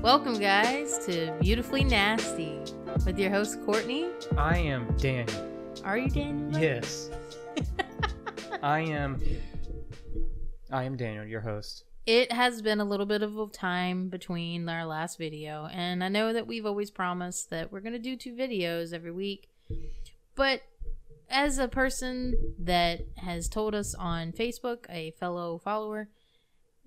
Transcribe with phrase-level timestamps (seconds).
[0.00, 2.58] Welcome, guys, to Beautifully Nasty
[3.04, 4.06] with your host, Courtney.
[4.34, 5.36] I am Daniel.
[5.84, 6.58] Are you Daniel?
[6.58, 7.10] Yes.
[8.62, 9.20] I am.
[10.70, 11.84] I am Daniel, your host.
[12.06, 16.08] It has been a little bit of a time between our last video, and I
[16.08, 19.50] know that we've always promised that we're going to do two videos every week.
[20.34, 20.62] But
[21.28, 26.08] as a person that has told us on Facebook, a fellow follower,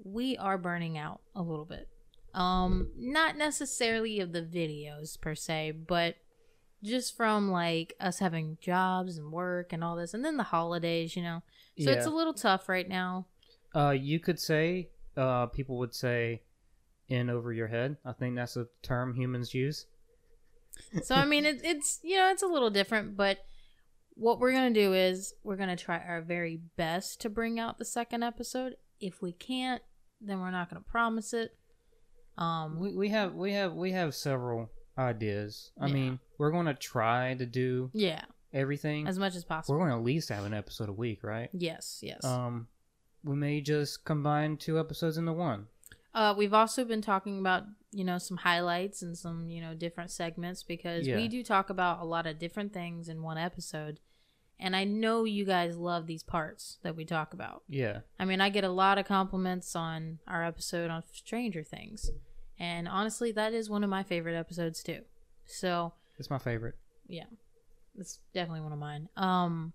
[0.04, 1.90] we are burning out a little bit.
[2.34, 6.16] Um, not necessarily of the videos per se, but
[6.84, 11.16] just from like us having jobs and work and all this, and then the holidays,
[11.16, 11.42] you know.
[11.80, 13.28] So it's a little tough right now.
[13.76, 16.42] Uh, you could say, uh, people would say,
[17.08, 19.86] "in over your head." I think that's a term humans use.
[21.04, 23.40] So I mean, it, it's you know it's a little different, but
[24.14, 27.86] what we're gonna do is we're gonna try our very best to bring out the
[27.86, 28.76] second episode.
[29.00, 29.82] If we can't,
[30.22, 31.56] then we're not gonna promise it.
[32.38, 35.72] Um, We, we have we have we have several ideas.
[35.80, 35.94] I Yeah.
[35.94, 39.08] mean, we're going to try to do yeah, everything.
[39.08, 39.76] as much as possible.
[39.76, 41.50] we're going to at least have an episode a week, right?
[41.54, 42.24] Yes, yes.
[42.24, 42.68] Um,
[43.24, 45.68] we may just combine two episodes into one.
[46.14, 50.12] Uh, we've also been talking about you know some highlights and some you know different
[50.12, 51.16] segments because Yeah.
[51.16, 54.00] we do talk about a lot of different things in one episode,
[54.60, 57.64] and I know you guys love these parts that we talk about.
[57.70, 58.00] Yeah.
[58.20, 62.10] I mean, I get a lot of compliments on our episode on Stranger Things.
[62.60, 65.02] And honestly, that is one of my favorite episodes too.
[65.46, 66.76] So, It's my favorite.
[67.08, 67.26] yeah.
[68.00, 69.10] It's definitely one of mine.
[69.18, 69.74] Um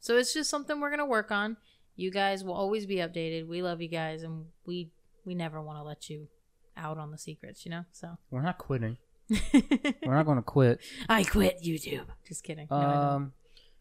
[0.00, 1.56] so it's just something we're going to work on.
[1.96, 3.46] You guys will always be updated.
[3.48, 4.90] We love you guys and we
[5.24, 6.28] we never want to let you
[6.76, 7.84] out on the secrets, you know?
[7.92, 8.98] So We're not quitting.
[9.52, 10.80] We're not going to quit.
[11.08, 12.04] I quit YouTube.
[12.28, 12.66] Just kidding.
[12.70, 13.32] No, Um,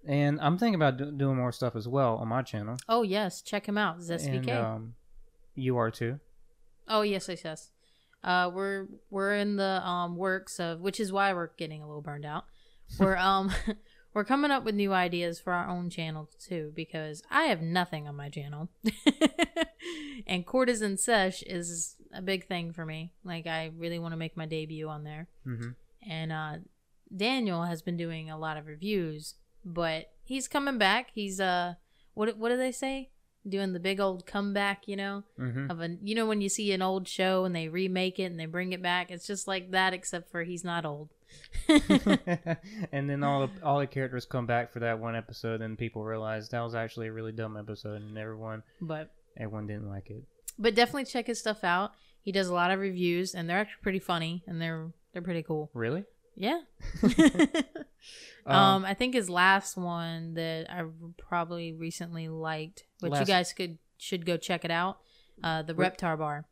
[0.07, 2.77] and I'm thinking about do- doing more stuff as well on my channel.
[2.87, 3.99] oh, yes, check him out.
[3.99, 4.27] ZSVK.
[4.47, 4.95] And um,
[5.55, 6.19] you are too.
[6.87, 7.71] Oh yes, yes, yes.
[8.23, 12.01] Uh, we're we're in the um works of, which is why we're getting a little
[12.01, 12.45] burned out.
[12.99, 13.51] We're um
[14.13, 18.07] we're coming up with new ideas for our own channel too, because I have nothing
[18.07, 18.69] on my channel,
[20.27, 23.13] and Courtesan Sesh is a big thing for me.
[23.23, 25.71] Like I really want to make my debut on there, hmm
[26.07, 26.55] and uh,
[27.15, 31.11] Daniel has been doing a lot of reviews, but he's coming back.
[31.13, 31.75] He's uh,
[32.13, 33.09] what what do they say?
[33.47, 36.71] Doing the big old comeback, you know hmm of a you know when you see
[36.71, 39.71] an old show and they remake it and they bring it back it's just like
[39.71, 41.09] that except for he's not old
[42.91, 46.03] and then all the all the characters come back for that one episode, and people
[46.03, 50.23] realize that was actually a really dumb episode, and everyone but everyone didn't like it.
[50.59, 53.81] but definitely check his stuff out he does a lot of reviews and they're actually
[53.81, 56.03] pretty funny and they're they're pretty cool Really?
[56.35, 56.59] Yeah
[58.45, 60.83] Um, um i think his last one that i
[61.17, 64.97] probably recently liked which you guys could should go check it out
[65.41, 66.45] uh the What- reptar bar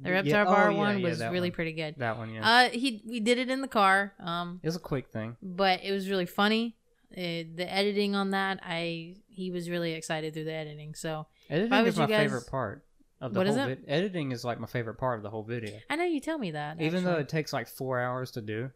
[0.00, 1.52] the reptar oh, bar yeah, one yeah, was really one.
[1.52, 2.48] pretty good That one, yeah.
[2.50, 5.36] uh he we did it in the car um it was a quick thing.
[5.42, 6.76] but it was really funny.
[7.12, 10.94] Uh, the editing on that, I he was really excited through the editing.
[10.94, 12.84] So Editing is my guys- favorite part
[13.20, 13.66] of the What is whole.
[13.66, 13.80] it?
[13.80, 15.76] vid- editing is like my favorite part of the whole video.
[15.90, 18.70] I know you tell me that, Even though it takes like four hours to do,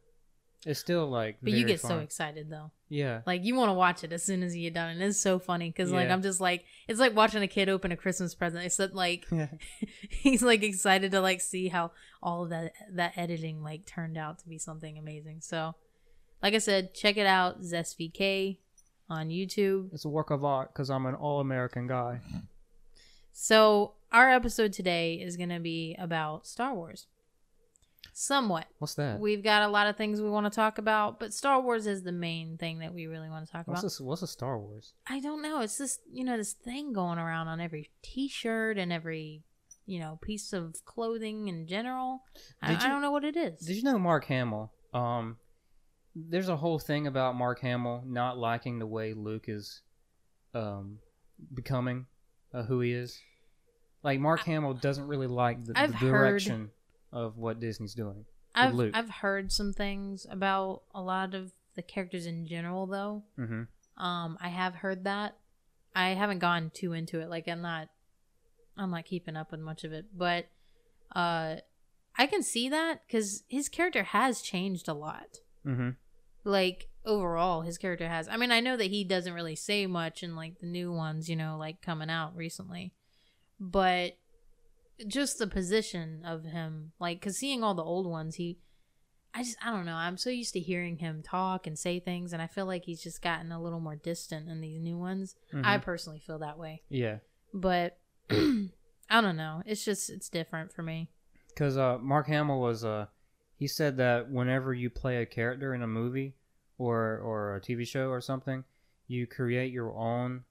[0.66, 1.38] it's still like.
[1.42, 2.70] but you get so excited though.
[2.88, 3.20] Yeah.
[3.26, 5.38] Like you want to watch it as soon as you get done, and it's so
[5.38, 8.64] funny because like I'm just like it's like watching a kid open a Christmas present.
[8.64, 9.48] Except like Yeah.
[10.08, 11.92] he's like excited to like see how
[12.22, 15.40] all of that that editing like turned out to be something amazing.
[15.40, 15.74] So,
[16.42, 18.58] like I said, check it out, ZestVK
[19.10, 19.92] on YouTube.
[19.92, 22.20] It's a work of art because I'm an all American guy.
[23.32, 27.06] So our episode today is going to be about Star Wars.
[28.16, 28.66] Somewhat.
[28.78, 29.18] What's that?
[29.18, 32.04] We've got a lot of things we want to talk about, but Star Wars is
[32.04, 33.86] the main thing that we really want to talk What's about.
[33.86, 34.00] this?
[34.00, 34.94] What's a Star Wars?
[35.08, 35.60] I don't know.
[35.62, 39.42] It's this, you know, this thing going around on every T-shirt and every,
[39.84, 42.22] you know, piece of clothing in general.
[42.62, 43.58] I, Did I you- don't know what it is.
[43.66, 44.72] Did you know Mark Hamill?
[44.94, 45.38] Um,
[46.14, 49.82] there's a whole thing about Mark Hamill not liking the way Luke is,
[50.54, 50.98] um,
[51.52, 52.06] becoming,
[52.52, 53.18] uh, who he is.
[54.04, 56.70] Like Mark Hamill doesn't really like the, the I've heard- direction
[57.14, 58.26] of what Disney's doing.
[58.54, 58.90] I've Luke.
[58.94, 63.22] I've heard some things about a lot of the characters in general, though.
[63.36, 63.62] hmm
[63.96, 65.36] Um, I have heard that.
[65.94, 67.30] I haven't gone too into it.
[67.30, 67.88] Like I'm not,
[68.76, 70.06] I'm not keeping up with much of it.
[70.16, 70.46] But,
[71.14, 71.56] uh,
[72.16, 75.38] I can see that because his character has changed a lot.
[75.64, 75.90] hmm
[76.44, 78.28] Like overall, his character has.
[78.28, 81.28] I mean, I know that he doesn't really say much in like the new ones,
[81.28, 82.92] you know, like coming out recently,
[83.58, 84.16] but
[85.06, 88.58] just the position of him, like, cause seeing all the old ones, he.
[89.36, 89.96] I just I don't know.
[89.96, 93.02] I'm so used to hearing him talk and say things, and I feel like he's
[93.02, 95.34] just gotten a little more distant in these new ones.
[95.64, 97.16] I personally feel that way, yeah.
[97.52, 97.98] but
[98.30, 99.62] I don't know.
[99.66, 101.10] It's just it's different for me.
[101.48, 103.06] because uh, Mark Hamill was uh,
[103.56, 106.34] he said that whenever you play a character in a movie
[106.78, 108.64] or or a TV show or something,
[109.06, 110.44] you create your own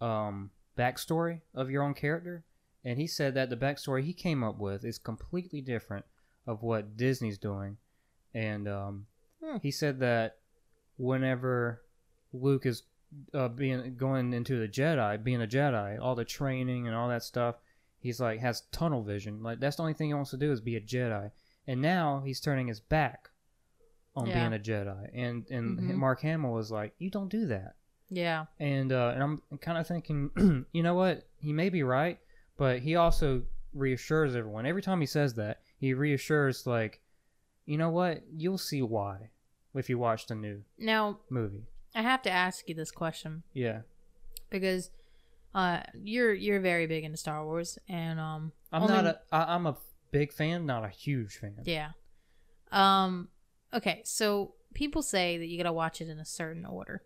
[0.00, 2.44] um, backstory of your own character.
[2.84, 6.04] And he said that the backstory he came up with is completely different
[6.46, 7.76] of what Disney's doing.
[8.34, 9.06] And um,
[9.42, 9.58] Hmm.
[9.62, 10.38] he said that
[10.96, 11.82] whenever
[12.32, 12.82] Luke is
[13.32, 17.22] uh, being going into the Jedi, being a Jedi, all the training and all that
[17.22, 17.56] stuff,
[18.00, 19.42] he's like has tunnel vision.
[19.42, 21.30] Like that's the only thing he wants to do is be a Jedi.
[21.66, 23.30] And now he's turning his back
[24.16, 24.34] on Yeah.
[24.48, 25.10] being a Jedi.
[25.14, 25.94] And and Mhm.
[25.94, 27.76] Mark Hamill was like, "You don't do that."
[28.10, 28.46] Yeah.
[28.58, 30.30] And uh, and I'm kind of thinking,
[30.72, 31.26] you know what?
[31.38, 32.18] He may be right,
[32.58, 35.60] but he also reassures everyone every time he says that.
[35.78, 37.00] He reassures like,
[37.64, 38.22] you know what?
[38.36, 39.30] You'll see why
[39.74, 41.64] if you watch the new Now movie.
[41.94, 43.80] I have to ask you this question Yeah,
[44.50, 44.90] because
[45.54, 49.18] uh, you're you're very big into Star Wars, and um, I'm only- not a.
[49.32, 49.76] I, I'm a
[50.10, 51.54] big fan, not a huge fan.
[51.64, 51.90] Yeah.
[52.70, 53.28] Um.
[53.72, 57.02] Okay, so people say that you gotta watch it in a certain order.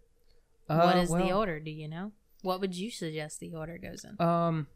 [0.66, 1.60] what Uh, is the order?
[1.60, 2.12] Do you know?
[2.42, 4.20] What would you suggest the order goes in?
[4.24, 4.66] Um,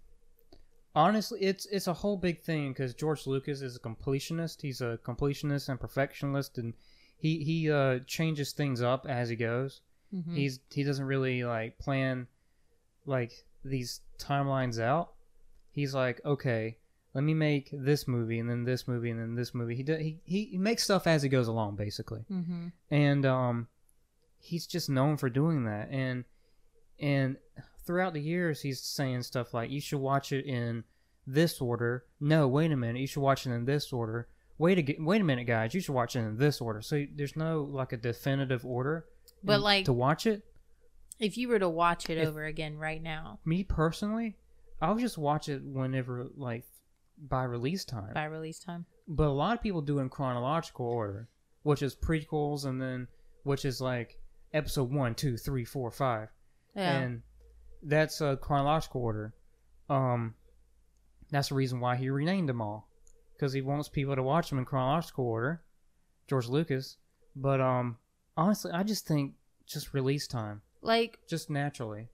[0.97, 4.63] honestly, it's it's a whole big thing because George Lucas is a completionist.
[4.63, 6.75] He's a completionist and perfectionist, and
[7.17, 9.81] he he uh changes things up as he goes.
[10.13, 10.35] Mhm.
[10.35, 12.27] He's he doesn't really like plan
[13.05, 13.33] like
[13.65, 15.13] these timelines out.
[15.71, 16.79] He's like, okay,
[17.15, 19.77] let me make this movie and then this movie and then this movie.
[19.77, 22.73] He do, he he makes stuff as he goes along, basically Mhm.
[22.91, 23.69] and um,
[24.39, 25.89] he's just known for doing that.
[25.91, 26.25] And
[26.99, 27.37] and
[27.87, 30.85] throughout the years, he's saying stuff like, "You should watch it in
[31.27, 34.29] this order." No, wait a minute, you should watch it in this order.
[34.59, 36.81] Wait a g- wait a minute, guys, you should watch it in this order.
[36.81, 39.07] So there's no like a definitive order.
[39.45, 40.43] But in- like, to watch it,
[41.19, 44.37] if you were to watch it If- over again right now me personally,
[44.81, 46.65] I would just watch it whenever like
[47.19, 48.13] by release time.
[48.15, 51.29] by release time, but a lot of people do it in chronological order,
[51.63, 53.09] which is prequels and then
[53.43, 54.19] which is like
[54.53, 56.29] episode one, two, three, four, five,
[56.75, 57.23] yeah, and
[57.83, 59.35] that's a chronological order.
[59.89, 60.35] Um,
[61.31, 62.89] that's the reason why he renamed them all,
[63.35, 65.63] because he wants people to watch them in chronological order.
[66.29, 66.97] George Lucas,
[67.37, 67.99] but um,
[68.37, 69.35] honestly, I just think
[69.67, 72.09] just release time, like just naturally.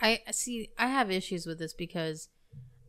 [0.00, 0.70] I see.
[0.76, 2.28] I have issues with this because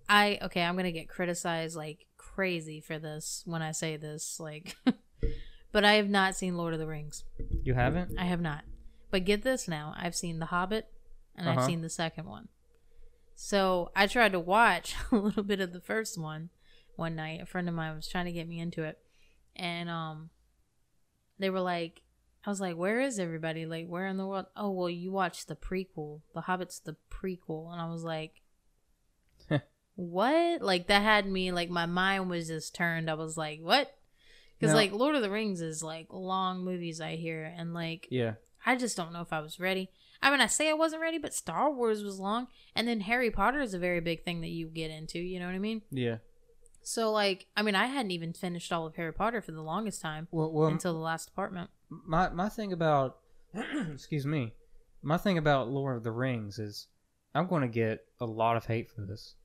[0.10, 0.64] I okay.
[0.64, 4.76] I'm gonna get criticized like crazy for this when I say this, like.
[5.72, 7.26] but I have not seen Lord of the Rings.
[7.64, 8.18] You haven't?
[8.18, 8.64] I have not.
[9.12, 9.94] But get this now.
[9.98, 10.88] I've seen The Hobbit
[11.38, 11.68] and I've Uh-huh.
[11.68, 12.48] seen the second one.
[13.36, 16.50] So I tried to watch a little bit of the first one
[16.96, 17.42] one night.
[17.42, 18.98] A friend of mine was trying to get me into it.
[19.56, 20.30] And um
[21.40, 22.02] they were like
[22.46, 23.66] I was like, Where is everybody?
[23.66, 26.22] Like where in the world oh well you watched the prequel.
[26.34, 28.42] The Hobbit's the prequel and I was like
[29.96, 30.62] What?
[30.62, 33.10] Like that had me like my mind was just turned.
[33.10, 33.96] I was like, What?
[34.60, 38.08] Because Now- like Lord of the Rings is like long movies I hear and like
[38.10, 38.34] Yeah.
[38.66, 39.90] I just don't know if I was ready.
[40.26, 43.30] I mean, I say I wasn't ready, but Star Wars was long, and then Harry
[43.30, 45.20] Potter is a very big thing that you get into.
[45.20, 45.84] You know what I mean?
[45.92, 46.18] Yeah.
[46.82, 50.02] So, like, I mean, I hadn't even finished all of Harry Potter for the longest
[50.02, 51.70] time Well, well, until the last apartment.
[51.90, 53.18] my my thing about
[53.94, 54.54] excuse me
[55.04, 56.88] my thing about lord of the rings is
[57.36, 59.36] i'm going to get a lot of hate for this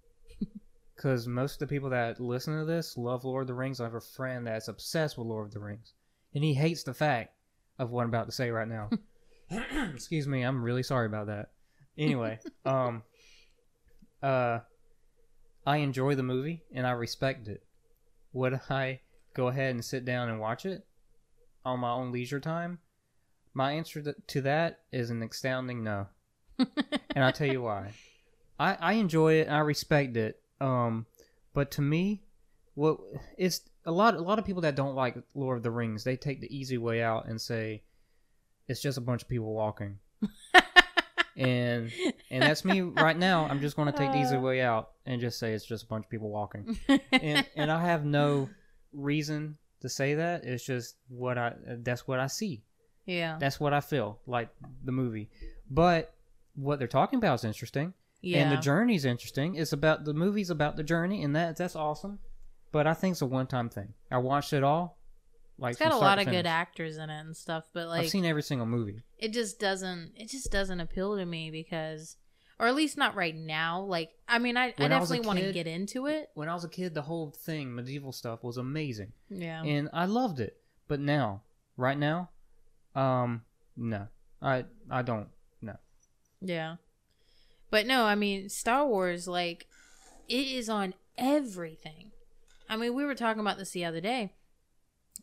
[0.96, 3.84] because most of the people that listen to this love lord of the rings i
[3.84, 5.92] have a friend that's obsessed with lord of the rings
[6.34, 7.34] and he hates the fact
[7.78, 8.88] of what i'm about to say right now
[9.94, 11.50] excuse me i'm really sorry about that
[11.98, 13.02] anyway um
[14.22, 14.58] uh
[15.66, 17.62] i enjoy the movie and i respect it
[18.32, 19.00] would i
[19.34, 20.86] go ahead and sit down and watch it
[21.64, 22.78] on my own leisure time?
[23.54, 26.06] My answer to that is an astounding no.
[26.58, 27.92] and I'll tell you why.
[28.58, 30.40] I, I enjoy it and I respect it.
[30.60, 31.06] Um,
[31.54, 32.22] but to me,
[32.74, 32.98] what
[33.36, 36.16] it's a lot a lot of people that don't like Lord of the Rings, they
[36.16, 37.82] take the easy way out and say
[38.70, 39.98] it's just a bunch of people walking.
[41.36, 41.90] and
[42.30, 43.48] and that's me right now.
[43.50, 44.40] I'm just going to take the easy uh.
[44.40, 46.78] way out and just say it's just a bunch of people walking
[47.10, 48.48] and and I have no
[48.92, 50.44] reason to say that.
[50.44, 52.62] It's just what I that's what I see.
[53.06, 54.50] yeah, That's what I feel like
[54.84, 55.30] the movie.
[55.68, 56.14] But
[56.54, 58.38] what they're talking about is interesting, yeah.
[58.38, 59.56] and the journey's interesting.
[59.56, 62.20] It's about the movie's about the journey, and that that's awesome.
[62.70, 63.94] But I think it's a one time thing.
[64.12, 64.99] I watched it all.
[65.60, 68.10] Like it's got a lot of good actors in it and stuff, but like, I've
[68.10, 69.02] seen every single movie.
[69.18, 70.12] it just doesn't.
[70.16, 72.16] It just doesn't appeal to me because,
[72.58, 73.82] or at least not right now.
[73.82, 76.30] Like, I mean, I, I When I was a definitely want to get into it.
[76.34, 79.12] When I was a kid, the whole thing, medieval stuff, was amazing.
[79.28, 80.56] Yeah, and I loved it.
[80.88, 81.42] But now,
[81.76, 82.30] right now,
[82.94, 83.42] um,
[83.76, 84.08] no,
[84.40, 85.28] I I don't.
[85.60, 85.76] No,
[86.40, 86.76] Yeah.
[87.70, 89.66] But no, I mean, Star Wars, like,
[90.28, 92.10] it is on everything.
[92.68, 94.32] I mean, we were talking about this the other day.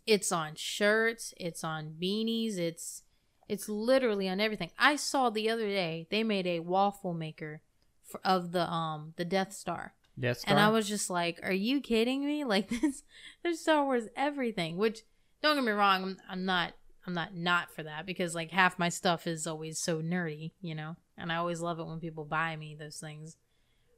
[0.08, 3.04] It's on shirts, it's on beanies, it's
[3.50, 4.72] it's literally on everything.
[4.78, 7.62] I saw the other day they made a waffle maker
[8.04, 9.94] for, of the um the Death Star.
[10.20, 10.52] Death Star.
[10.52, 12.44] And I was just like, "Are you kidding me?
[12.48, 13.04] Like this,
[13.44, 15.02] there's Star Wars everything." Which
[15.42, 16.74] don't get me wrong, I'm, I'm not,
[17.06, 20.74] I'm not not for that because like half my stuff is always so nerdy, you
[20.74, 23.36] know, and I always love it when people buy me those things.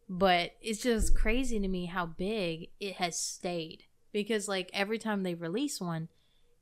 [0.10, 5.24] But it's just crazy to me how big it has stayed because like every time
[5.24, 6.10] they release one,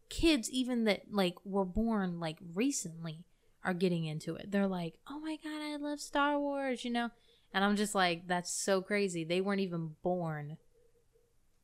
[0.09, 3.25] kids even that like were born like recently
[3.63, 4.51] are getting into it.
[4.51, 7.09] They're like, "Oh my god, I love Star Wars," you know.
[7.53, 9.23] And I'm just like, that's so crazy.
[9.23, 10.57] They weren't even born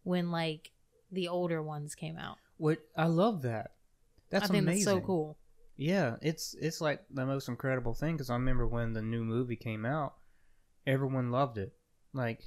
[0.03, 0.71] when like
[1.11, 2.37] the older ones came out.
[2.57, 3.71] What I love that.
[4.29, 4.85] That's I think amazing.
[4.85, 5.37] that's so cool.
[5.75, 9.55] Yeah, it's it's like the most incredible thing because I remember when the new movie
[9.55, 10.15] came out,
[10.85, 11.73] everyone loved it.
[12.13, 12.41] Like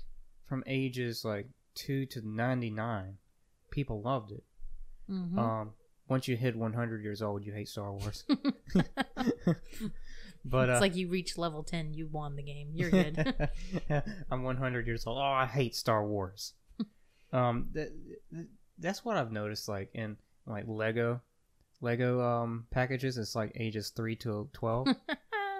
[0.44, 3.18] from ages like two to ninety nine,
[3.76, 4.42] people loved it.
[5.06, 5.70] hmm Um,
[6.08, 8.24] once you hit one hundred years old, you hate Star Wars.
[10.44, 12.70] but it's uh, like you reach level 10, you won the game.
[12.72, 13.48] You're good.
[14.30, 15.18] I'm 100 years old.
[15.18, 16.54] Oh, I hate Star Wars.
[17.32, 17.90] um, th-
[18.32, 18.46] th-
[18.78, 19.68] that's what I've noticed.
[19.68, 20.16] Like in
[20.46, 21.20] like Lego,
[21.80, 24.88] Lego um packages, it's like ages three to 12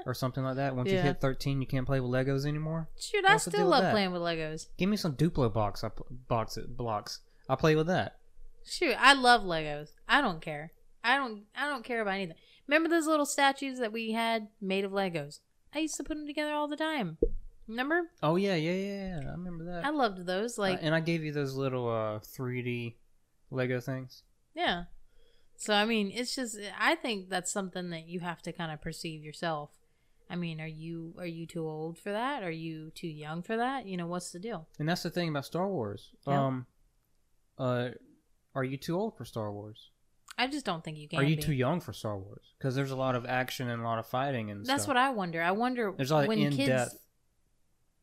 [0.07, 0.77] or something like that.
[0.77, 2.89] Once you hit 13, you can't play with Legos anymore.
[2.99, 4.67] Shoot, I What's the deal still love playing with Legos.
[4.79, 5.91] Give me some Duplo box, I
[6.29, 7.21] box blocks.
[7.49, 8.17] I play with that.
[8.65, 9.91] Shoot, I love Legos.
[10.09, 10.73] I don't care.
[11.05, 11.45] I don't.
[11.57, 12.37] I don't care about anything.
[12.67, 15.39] Remember those little statues that we had made of Legos?
[15.75, 17.19] I used to put them together all the time.
[17.69, 18.03] Remember?
[18.23, 19.21] Oh yeah, yeah, yeah.
[19.21, 19.29] yeah.
[19.29, 19.85] I remember that.
[19.85, 20.59] I loved those.
[20.59, 22.95] Like, Uh, and I gave you those little uh 3D
[23.51, 24.23] Lego things.
[24.55, 24.85] yeah.
[25.59, 26.59] So I mean, it's just.
[26.79, 29.71] I think that's something that you have to kind of perceive yourself.
[30.29, 32.43] I mean, are you are you too old for that?
[32.43, 33.87] Are you too young for that?
[33.87, 34.67] You know, what's the deal?
[34.79, 36.11] And that's the thing about Star Wars.
[36.27, 36.47] Yeah.
[36.47, 36.67] Um,
[37.59, 37.89] uh,
[38.55, 39.91] are you too old for Star Wars?
[40.39, 41.19] I just don't think you can.
[41.19, 41.43] are you be.
[41.43, 42.53] too young for Star Wars?
[42.59, 44.89] Because there's a lot of action and a lot of fighting and That's stuff.
[44.89, 45.43] what I wonder.
[45.43, 46.99] I wonder There's a lot when kids depth.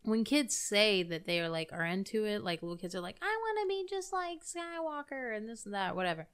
[0.04, 3.18] when kids say that they are like are into it, like little kids are like,
[3.22, 6.28] I want to be just like Skywalker and this and that, whatever.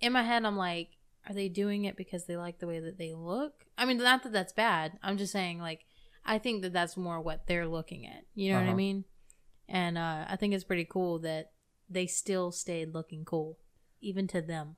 [0.00, 0.90] In my head, I'm like,
[1.26, 3.64] are they doing it because they like the way that they look?
[3.78, 4.98] I mean, not that that's bad.
[5.02, 5.86] I'm just saying, like,
[6.26, 8.24] I think that that's more what they're looking at.
[8.34, 8.76] You know what I Uh-huh.
[8.76, 9.04] mean?
[9.68, 11.52] And uh, I think it's pretty cool that
[11.88, 13.58] they still stayed looking cool,
[14.00, 14.76] even to them.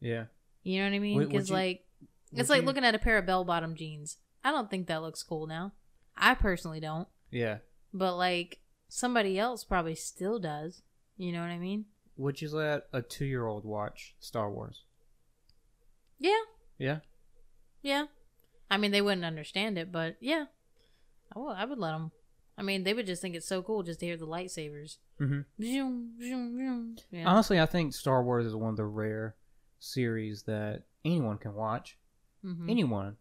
[0.00, 0.24] Yeah.
[0.62, 1.18] You know what I mean?
[1.18, 1.84] Because like,
[2.32, 4.18] it's like you- looking at a pair of bell bottom jeans.
[4.44, 5.72] I don't think that looks cool now.
[6.16, 7.08] I personally don't.
[7.30, 7.58] Yeah.
[7.92, 10.82] But like somebody else probably still does.
[11.16, 11.86] You know what I mean?
[12.16, 14.84] Would you let a two year old watch Star Wars?
[16.18, 16.42] Yeah.
[16.78, 16.98] Yeah.
[17.82, 18.06] Yeah.
[18.70, 20.46] I mean, they wouldn't understand it, but yeah.
[21.34, 22.12] I would, I would let them.
[22.58, 24.96] I mean, they would just think it's so cool just to hear the lightsabers.
[25.20, 25.40] Mm-hmm.
[25.64, 26.96] Zoom, zoom, zoom.
[27.12, 27.28] Yeah.
[27.28, 29.36] Honestly, I think Star Wars is one of the rare
[29.78, 31.96] series that anyone can watch.
[32.44, 32.68] Mhm.
[32.68, 33.16] Anyone.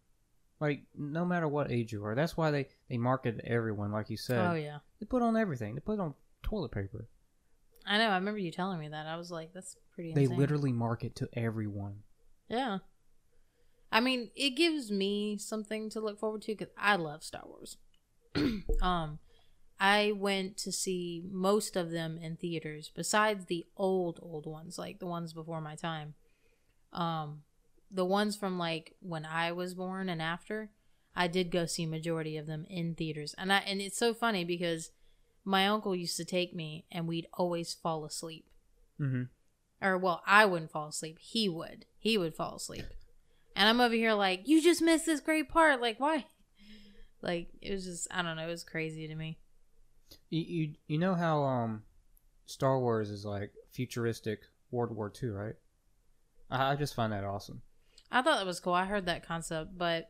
[0.60, 2.16] Like, no matter what age you are.
[2.16, 4.40] That's why they, they market everyone, like you said.
[4.44, 4.80] Oh yeah.
[5.00, 5.76] They put on everything.
[5.76, 7.08] They put on toilet paper.
[7.86, 8.10] I know.
[8.10, 9.06] I remember you telling me that.
[9.06, 10.38] I was like, that's pretty They insane.
[10.40, 11.98] literally market to everyone.
[12.50, 12.80] Yeah.
[13.92, 17.78] I mean, it gives me something to look forward to because I love Star Wars.
[18.82, 19.20] um,
[19.80, 25.00] I went to see most of them in theaters, besides the old, old ones, like
[25.00, 26.16] the ones before my time.
[26.94, 27.44] Um,
[27.92, 30.70] the ones from like when I was born and after,
[31.16, 34.44] I did go see majority of them in theaters, and I and it's so funny
[34.44, 34.92] because
[35.46, 38.46] my uncle used to take me, and we'd always fall asleep
[39.00, 39.24] Mm-hmm.
[39.86, 41.20] or well, I wouldn't fall asleep.
[41.20, 41.86] He would.
[42.00, 42.86] He would fall asleep.
[43.56, 45.82] And I'm over here like, you just missed this great part.
[45.82, 46.26] Like, why?
[47.22, 48.44] Like, it was just, I don't know.
[48.48, 49.38] It was crazy to me.
[50.30, 51.84] You, you you know how um
[52.46, 54.42] Star Wars is like futuristic
[54.72, 55.56] World War II, right?
[56.50, 57.62] I, I just find that awesome.
[58.12, 58.74] I thought that was cool.
[58.74, 60.10] I heard that concept, but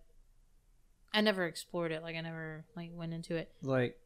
[1.14, 2.04] I never explored it.
[2.04, 3.52] Like, I never like went into it.
[3.64, 3.98] Like,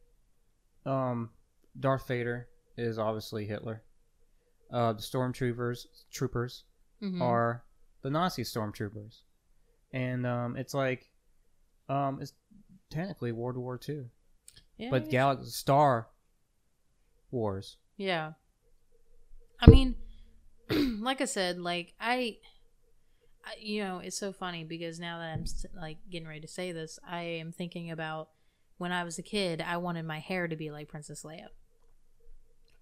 [0.86, 1.30] um,
[1.78, 3.82] Darth Vader is obviously Hitler.
[4.70, 6.64] Uh, the stormtroopers troopers
[7.02, 7.20] Mhm.
[7.20, 7.64] are
[8.02, 9.20] the Nazi stormtroopers,
[9.92, 11.10] and um, it's like,
[11.90, 12.32] um, it's
[12.88, 14.06] technically World War II,
[14.82, 16.08] yeah, but Galaxy Star
[17.30, 17.76] Wars.
[17.96, 18.32] Yeah.
[19.60, 19.94] I mean,
[21.00, 22.38] like I said, like I,
[23.44, 25.44] I, you know, it's so funny because now that I'm
[25.80, 28.28] like getting ready to say this, I am thinking about
[28.78, 29.60] when I was a kid.
[29.60, 31.46] I wanted my hair to be like Princess Leia.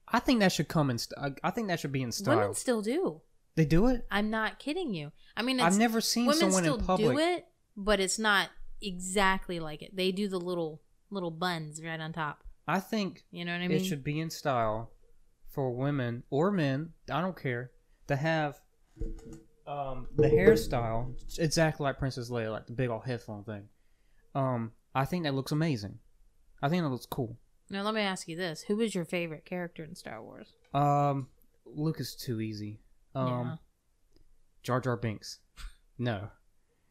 [0.08, 0.98] I think that should come in.
[0.98, 2.36] St- I- I think that should be in style.
[2.38, 3.20] Women still do.
[3.56, 4.06] they do it.
[4.10, 5.12] I'm not kidding you.
[5.36, 7.16] I mean, it's, I've never seen women someone still in public.
[7.16, 8.48] do it, but it's not
[8.82, 9.94] exactly like it.
[9.94, 10.80] They do the little
[11.10, 12.42] little buns right on top.
[12.68, 13.78] I think You know what I mean?
[13.78, 14.90] it should be in style
[15.48, 17.72] for women or men, I don't care,
[18.06, 18.60] to have
[19.66, 23.68] um, the hairstyle exactly like Princess Leia, like the big old headphone thing.
[24.34, 25.98] Um, I think that looks amazing.
[26.62, 27.36] I think that looks cool.
[27.70, 30.52] Now let me ask you this: Who was your favorite character in Star Wars?
[30.74, 31.28] Um,
[31.64, 32.80] Luke is too easy.
[33.14, 33.56] Um, Yeah.
[34.62, 35.38] Jar Jar Binks.
[35.98, 36.28] No.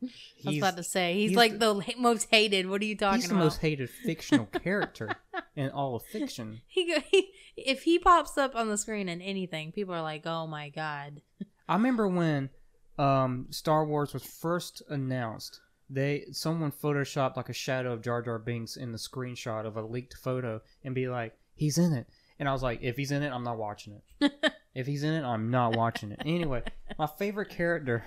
[0.01, 2.69] I was about to say he's, he's like the, ha- most hated.
[2.69, 3.21] What are you talking about?
[3.21, 5.15] he's the most hated fictional character
[5.55, 6.61] in all of fiction.
[6.67, 10.47] he, he if he pops up on the screen in anything, people are like, "Oh
[10.47, 11.21] my god!"
[11.67, 12.49] I remember when
[12.97, 15.61] um, Star Wars was first announced.
[15.89, 19.81] They someone photoshopped like a shadow of Jar Jar Binks in the screenshot of a
[19.81, 23.23] leaked photo and be like, "He's in it," and I was like, "If he's in
[23.23, 24.31] it, I'm not watching it.
[24.75, 26.63] if he's in it, I'm not watching it." Anyway,
[26.97, 28.03] my favorite character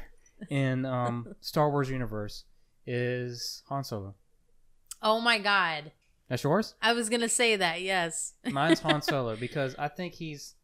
[0.50, 2.44] in um, Star Wars universe
[2.87, 4.14] is Han Solo.
[5.02, 5.92] Oh my god!
[6.28, 6.75] That's yours?
[6.80, 7.82] I was gonna say that.
[7.82, 8.34] Yes.
[8.50, 10.54] Mine's Han Solo because I think he's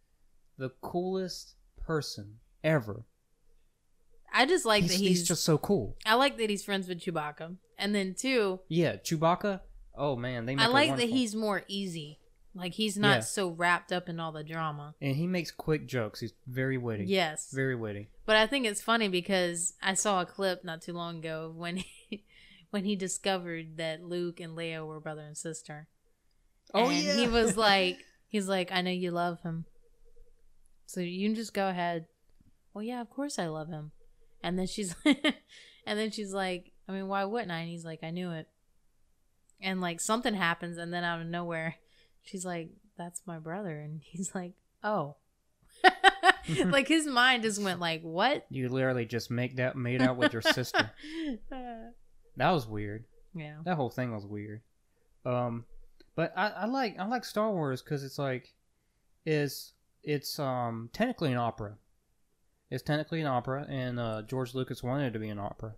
[0.56, 3.04] the coolest person ever.
[4.32, 5.96] I just like He's, that he's he's, just so cool.
[6.04, 9.60] I like that he's friends with Chewbacca, and then two, Yeah, Chewbacca.
[9.94, 10.54] Oh man, they.
[10.54, 12.18] Make I like that he's more easy.
[12.58, 13.20] Like he's not Yeah.
[13.20, 14.94] so wrapped up in all the drama.
[15.00, 16.20] and he makes quick jokes.
[16.20, 17.04] He's very witty.
[17.06, 17.50] Yes.
[17.52, 18.08] very witty.
[18.26, 21.76] But I think it's funny because I saw a clip not too long ago when
[22.08, 22.24] he,
[22.70, 25.86] when he discovered that Luke and Leia were brother and sister.
[26.74, 27.14] Oh, and yeah.
[27.16, 29.64] He was like, he's like, I know you love him,
[30.86, 32.06] so you can just go ahead.
[32.74, 33.92] Well, yeah, of course I love him.
[34.42, 37.58] And then she's, and then she's like, I mean, why wouldn't I?
[37.60, 38.48] And he's like, I knew it.
[39.60, 41.76] And like something happens, and then out of nowhere,
[42.28, 44.52] she's like, "That's my brother," and he's like,
[44.84, 45.16] "Oh."
[46.66, 50.32] like his mind just went like, "What?" You literally just make that made out with
[50.32, 50.90] your sister.
[52.36, 53.04] That was weird.
[53.34, 53.56] yeah.
[53.64, 54.60] That whole thing was weird.
[55.26, 55.64] Um,
[56.14, 58.54] but I, I like I like Star Wars because it's like,
[59.26, 59.72] is
[60.04, 61.74] it's um technically an opera.
[62.70, 65.74] It's technically an opera, and uh, George Lucas wanted it to be an opera,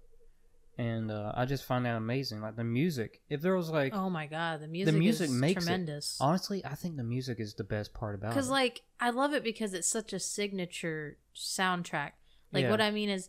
[0.81, 2.41] and uh, I just find that amazing.
[2.41, 3.21] Like the music.
[3.29, 5.67] If there was like, Oh my god, the music, the music is makes it.
[5.67, 6.17] tremendous.
[6.21, 8.35] honestly, I think the music is the best part about it.
[8.35, 12.13] Because like I love it because it's such a signature soundtrack.
[12.51, 12.71] Like Yeah.
[12.71, 13.29] what I mean is,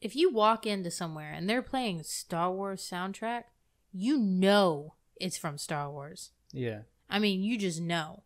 [0.00, 3.44] if you walk into somewhere and they're playing Star Wars soundtrack,
[3.92, 6.32] you know it's from Star Wars.
[6.52, 8.24] yeah, I mean, you just know.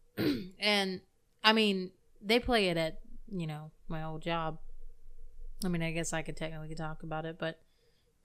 [0.60, 1.00] and
[1.42, 3.00] I mean, they play it at
[3.32, 4.58] you know my old job.
[5.64, 7.60] I mean, I guess I could technically talk about it, but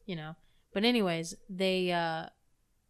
[0.10, 0.36] you know.
[0.74, 2.26] But anyways, they uh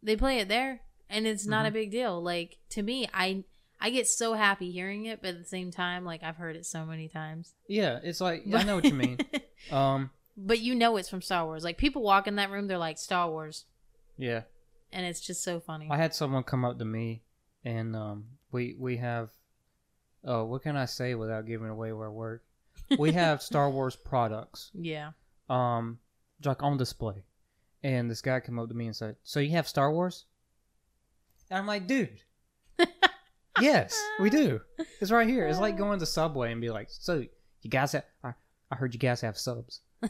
[0.01, 1.73] they play it there, and it's not a Mhm.
[1.73, 2.21] big deal.
[2.23, 3.43] Like to me, I
[3.81, 6.65] I get so happy hearing it, but at the same time, like I've heard it
[6.65, 7.53] so many times.
[7.67, 7.99] yeah.
[8.03, 9.19] It's like I know what you mean.
[9.71, 11.65] Um, but you know it's from Star Wars.
[11.65, 13.65] Like people walk in that room, they're like Star Wars,
[14.17, 14.43] yeah.
[14.93, 15.89] and it's just so funny.
[15.91, 17.23] I had someone come up to me,
[17.65, 19.31] and um, we we have,
[20.23, 22.43] oh, what can I say without giving away where I work?
[22.97, 25.11] We have Star Wars products, yeah.
[25.49, 25.99] um,
[26.45, 27.23] like on display,
[27.83, 30.25] and this guy came up to me and said, "So you have Star Wars?"
[31.49, 32.21] And I'm like, "Dude,
[33.61, 34.61] yes, we do.
[35.01, 35.47] It's right here.
[35.47, 35.77] It's like uh.
[35.77, 37.23] going to Subway and be like, so
[37.61, 38.33] you guys have, I,
[38.71, 39.81] I heard you guys have subs.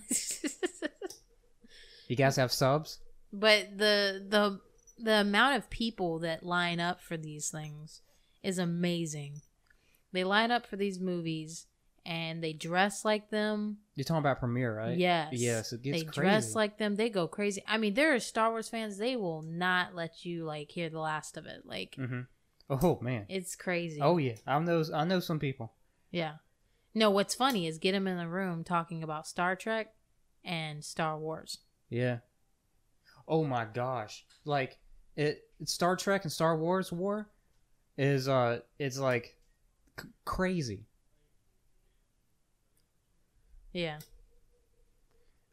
[2.09, 2.97] You guys have subs?
[3.31, 4.59] But the the
[4.97, 8.01] the amount of people that line up for these things
[8.41, 9.41] is amazing.
[10.11, 11.67] They line up for these movies
[12.09, 13.77] and they dress like them.
[13.95, 14.97] You're talking about Premiere, right?
[14.97, 15.33] Yes.
[15.33, 16.19] Yes, it gets they crazy.
[16.21, 16.95] dress like them.
[16.95, 17.61] They go crazy.
[17.67, 18.97] I mean, there are Star Wars fans.
[18.97, 21.61] They will not let you like hear the last of it.
[21.65, 22.21] Like Mm-hmm.
[22.71, 23.25] Oh man.
[23.29, 23.99] it's crazy.
[24.01, 24.83] Oh yeah, I know.
[24.93, 25.73] I know some people.
[26.11, 26.33] yeah.
[26.95, 29.93] No, what's funny is get them in the room talking about Star Trek
[30.43, 31.59] and Star Wars.
[31.89, 32.17] Yeah.
[33.27, 34.25] Oh my gosh!
[34.43, 34.79] Like
[35.15, 37.29] it, Star Trek and Star Wars war
[37.97, 39.35] is uh, it's like
[40.01, 40.87] c- crazy.
[43.73, 43.99] Yeah.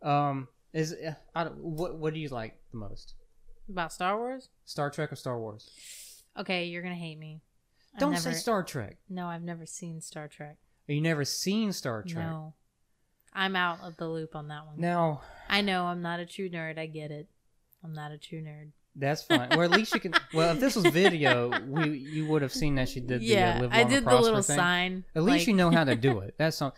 [0.02, 3.14] Um, is uh, I don't, what what do you like the most?
[3.68, 4.48] About Star Wars?
[4.64, 5.70] Star Trek or Star Wars?
[6.38, 7.40] Okay, you're gonna hate me.
[7.98, 8.98] Don't never- say Star Trek.
[9.08, 10.56] No, I've never seen Star Trek.
[10.88, 12.24] Are you never seen Star Trek.
[12.24, 12.54] No.
[13.32, 14.80] I'm out of the loop on that one.
[14.80, 16.78] Now I know I'm not a true nerd.
[16.78, 17.28] I get it.
[17.82, 18.70] I'm not a true nerd.
[18.94, 19.52] that's fine.
[19.54, 20.14] or at least you can.
[20.32, 23.56] Well, if this was video, we you would have seen that she did the yeah,
[23.58, 24.56] uh, live I did the little thing.
[24.56, 25.04] sign.
[25.14, 26.34] At least like- you know how to do it.
[26.38, 26.72] That's some.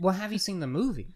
[0.00, 1.14] Well, have you seen the movie?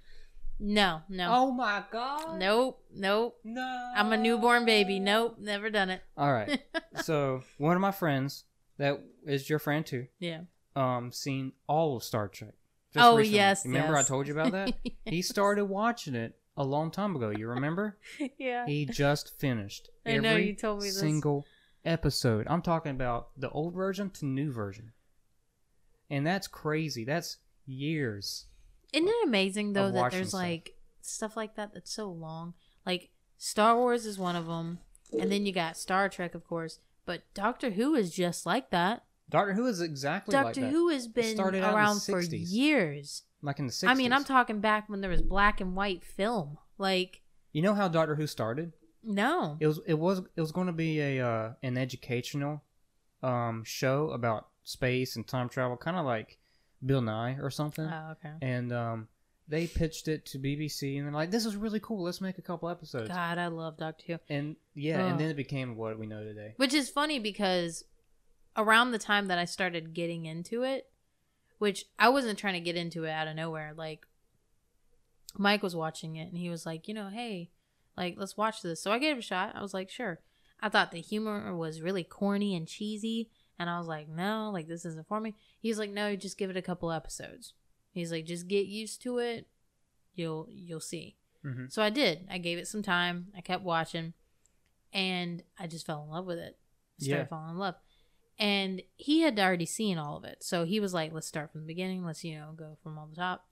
[0.60, 1.28] No, no.
[1.34, 2.38] Oh my god!
[2.38, 3.38] Nope, nope.
[3.42, 3.92] No.
[3.96, 5.00] I'm a newborn baby.
[5.00, 6.00] Nope, never done it.
[6.16, 6.62] All right.
[7.02, 8.44] so one of my friends
[8.78, 10.42] that is your friend too, Yeah.
[10.76, 12.54] um, seen all of Star Trek.
[12.96, 13.36] Oh, recently.
[13.36, 14.04] yes, Remember yes.
[14.04, 14.74] I told you about that?
[15.06, 17.30] he started watching it a long time ago.
[17.30, 17.98] You remember?
[18.38, 18.64] yeah.
[18.66, 21.00] He just finished I every know, you told me this.
[21.00, 21.44] single
[21.84, 22.46] episode.
[22.48, 24.92] I'm talking about the old version to new version.
[26.08, 27.04] and that's crazy.
[27.04, 28.46] That's years.
[28.94, 30.40] Isn't it amazing though that there's stuff.
[30.40, 32.54] like stuff like that that's so long?
[32.86, 34.78] Like Star Wars is one of them,
[35.18, 36.78] and then you got Star Trek, of course.
[37.06, 39.04] But Doctor Who is just like that.
[39.28, 40.70] Doctor Who is exactly Doctor like that.
[40.70, 43.22] Who has been started out in the around for years.
[43.42, 43.88] like in the 60s.
[43.88, 46.58] I mean, I'm talking back when there was black and white film.
[46.78, 48.72] Like, You know how Doctor Who started?
[49.02, 52.62] no, It was it was it was going to be a uh, an educational
[53.22, 56.38] um, show about space and time travel, kind of like
[56.84, 57.86] Bill Nye or something.
[57.86, 58.34] oh okay.
[58.42, 59.08] And um,
[59.48, 62.02] they pitched it to BBC, and they're like, "This is really cool.
[62.02, 64.18] Let's make a couple episodes." God, I love Doctor Who.
[64.28, 65.10] And yeah, Ugh.
[65.12, 66.54] and then it became what we know today.
[66.56, 67.84] Which is funny because
[68.56, 70.88] around the time that I started getting into it,
[71.58, 74.06] which I wasn't trying to get into it out of nowhere, like
[75.36, 77.50] Mike was watching it and he was like, you know, hey,
[77.96, 78.80] like let's watch this.
[78.82, 79.54] So I gave it a shot.
[79.54, 80.20] I was like, sure.
[80.60, 84.66] I thought the humor was really corny and cheesy, and I was like, no, like
[84.68, 85.34] this isn't for me.
[85.60, 87.54] He's like, no, just give it a couple episodes.
[87.92, 89.46] He's like, just get used to it.
[90.14, 91.16] You'll you'll see.
[91.42, 92.26] hmm So I did.
[92.30, 93.28] I gave it some time.
[93.36, 94.14] I kept watching,
[94.92, 96.58] and I just fell in love with it.
[97.00, 97.26] I started Yeah.
[97.26, 97.74] falling in love.
[98.38, 101.60] And he had already seen all of it, so he was like, "Let's start from
[101.60, 102.04] the beginning.
[102.04, 103.46] Let's you know go from all the top."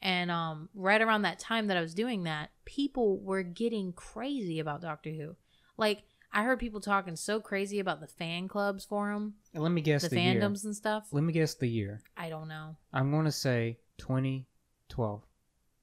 [0.00, 4.58] And um, right around that time that I was doing that, people were getting crazy
[4.60, 5.36] about Doctor Who.
[5.76, 9.70] Like I heard people talking so crazy about the fan clubs for him, And let
[9.72, 10.40] me guess the, the, year.
[10.40, 11.08] fandoms and stuff.
[11.12, 12.00] Let me guess the year.
[12.16, 15.22] I don't know, I'm going to say 2012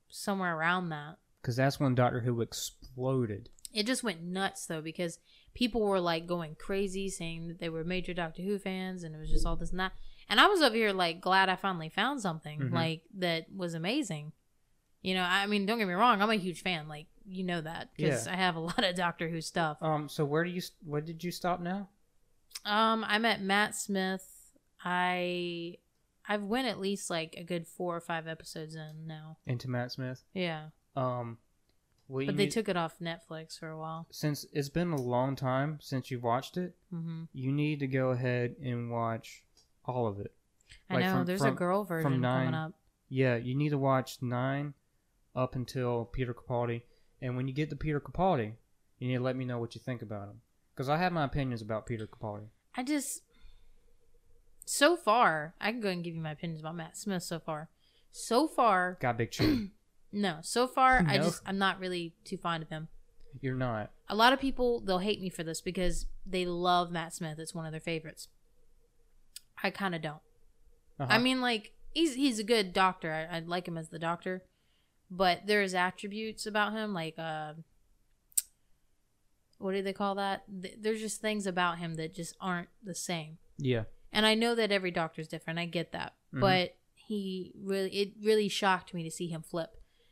[0.10, 1.18] somewhere around that.
[1.42, 3.50] because that's when Doctor Who exploded.
[3.74, 5.20] it just went nuts though because
[5.54, 9.20] people were like going crazy saying that they were major Doctor Who fans and it
[9.20, 9.92] was just all this and that.
[10.28, 12.72] And I was over here like glad I finally found something Mhm.
[12.74, 14.32] like that was amazing.
[15.02, 16.88] You know, I mean, don't get me wrong, I'm a huge fan.
[16.88, 18.34] Like you know that because Yeah.
[18.34, 19.78] I have a lot of Doctor Who stuff.
[19.82, 21.90] Um, so where do you where did you stop now?
[22.66, 24.26] Um, I met Matt Smith.
[24.84, 25.76] I
[26.28, 29.38] I've went at least like a good four or five episodes in now.
[29.48, 30.24] Into Matt Smith.
[30.34, 31.38] Yeah, Um,
[32.10, 34.08] but they need- took it off Netflix for a while.
[34.12, 38.10] since it's been a long time since you've watched it, hmm you need to go
[38.12, 39.44] ahead and watch
[39.86, 40.34] all of it.
[40.90, 42.74] I Like know from- there's a girl version nine- coming up.
[43.12, 44.76] Yeah, you need to watch nine
[45.36, 46.84] up until Peter Capaldi,
[47.22, 48.54] and when you get to Peter Capaldi,
[49.00, 50.42] you need to let me know what you think about him
[50.74, 52.48] because I have my opinions about Peter Capaldi.
[52.76, 53.22] I just
[54.66, 57.70] so far, I can go and give you my opinions about Matt Smith so far.
[58.12, 59.72] So far, Got big chin.
[60.12, 60.38] no.
[60.42, 62.88] So far, I just I'm not really too fond of him.
[63.42, 63.92] You're not.
[64.08, 67.40] A lot of people they'll hate me for this because they love Matt Smith.
[67.40, 68.28] It's one of their favorites.
[69.64, 70.22] I kind of don't.
[71.00, 71.08] Uh-huh.
[71.10, 73.12] I mean, like he's he's a good doctor.
[73.12, 74.44] I, I like him as the doctor,
[75.12, 77.54] but there's attributes about him like uh,
[79.58, 80.44] what do they call that?
[80.48, 83.38] There's just things about him that just aren't the same.
[83.58, 83.84] yeah.
[84.12, 85.60] And I know that every doctor's different.
[85.60, 86.16] I get that.
[86.34, 86.40] Mhm.
[86.40, 89.70] But he really it really shocked me to see him flip.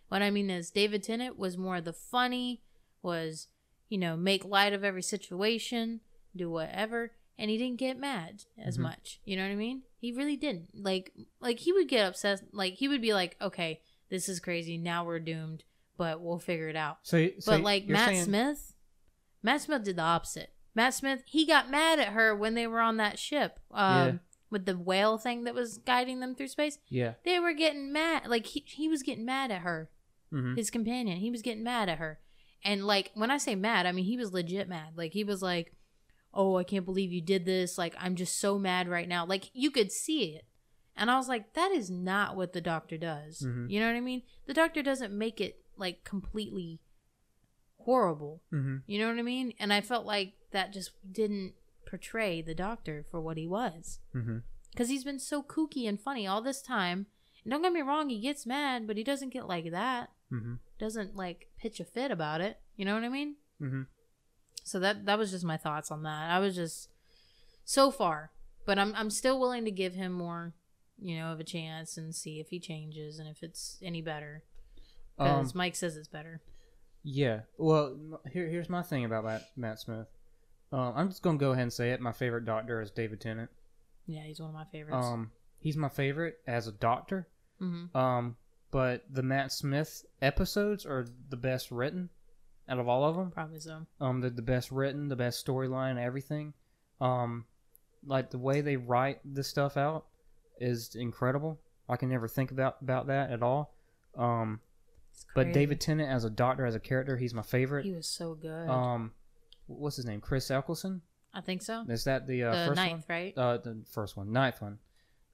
[0.10, 2.62] What I mean is David Tennant was more the funny,
[3.02, 3.48] was,
[3.90, 6.02] you know, make light of every situation,
[6.36, 8.82] do whatever, and he didn't get mad as Mhm.
[8.82, 9.20] much.
[9.26, 9.82] You know what I mean?
[10.00, 10.70] He really didn't.
[10.76, 14.78] Like like he would get upset like he would be like, "Okay, this is crazy.
[14.78, 15.64] Now we're doomed,
[15.98, 18.74] but we'll figure it out." So, so but like Matt saying- Smith,
[19.44, 20.52] Matt Smith did the opposite.
[20.76, 24.14] Matt Smith, he got mad at her when they were on that ship um, Yeah.
[24.52, 26.78] with the whale thing that was guiding them through space.
[26.88, 27.14] Yeah.
[27.26, 28.28] They were getting mad.
[28.28, 29.90] Like he, he was getting mad at her,
[30.32, 31.18] hmm his companion.
[31.18, 32.20] He was getting mad at her.
[32.64, 34.90] And like when I say mad, I mean he was legit mad.
[34.96, 35.74] Like he was like,
[36.34, 37.78] "Oh, I can't believe you did this.
[37.78, 40.46] Like I'm just so mad right now." Like you could see it.
[40.98, 43.70] And I was like, "That is not what the doctor does." Mhm.
[43.70, 44.24] You know what I mean?
[44.48, 46.80] The doctor doesn't make it like completely
[47.80, 48.42] horrible.
[48.50, 49.54] hmm You know what I mean?
[49.60, 51.54] And I felt like that just didn't
[51.86, 54.00] portray the doctor for what he was.
[54.72, 57.08] Because he's been so kooky and funny all this time.
[57.44, 60.10] And don't get me wrong, he gets mad, but he doesn't get like that.
[60.30, 62.60] hmm Doesn't like pitch a fit about it.
[62.76, 63.36] You know what I mean?
[63.60, 63.84] hmm
[64.64, 66.30] So that that was just my thoughts on that.
[66.32, 66.90] I was just
[67.64, 68.32] so far,
[68.66, 70.54] but I'm I'm still willing to give him more,
[71.00, 74.44] you know, of a chance and see if he changes and if it's any better.
[75.18, 76.42] Because Um, Mike says it's better.
[77.04, 77.42] yeah.
[77.58, 80.08] Well, here, here's my thing about Matt, Matt Smith.
[80.72, 82.02] Um, I'm just gonna go ahead and say it.
[82.02, 83.50] My favorite doctor is David Tennant.
[84.06, 85.06] Yeah, he's one of my favorites.
[85.06, 87.28] Um, he's my favorite as a doctor.
[87.60, 88.36] hmm Um,
[88.72, 92.10] but the Matt Smith episodes are the best written
[92.68, 93.32] out of all of them.
[93.32, 93.86] Probably so.
[94.02, 96.54] Um, they're the best written, the best storyline, everything.
[97.00, 97.46] Um,
[98.06, 100.06] like the way they write this stuff out
[100.60, 101.60] is incredible.
[101.90, 103.74] I can never think about about that at all.
[104.18, 104.60] Um,
[105.34, 105.52] but.
[105.54, 107.86] David Tennant as a doctor, as a character, he's my favorite.
[107.86, 108.70] he was so good.
[108.70, 109.12] Um,
[109.68, 110.22] what's his name?
[110.22, 111.02] Chris Eccleston.
[111.34, 111.86] I think so.
[111.88, 113.16] Is that the, uh, the first ninth, one?
[113.16, 113.38] right?
[113.38, 114.80] Uh, the first one, ninth one.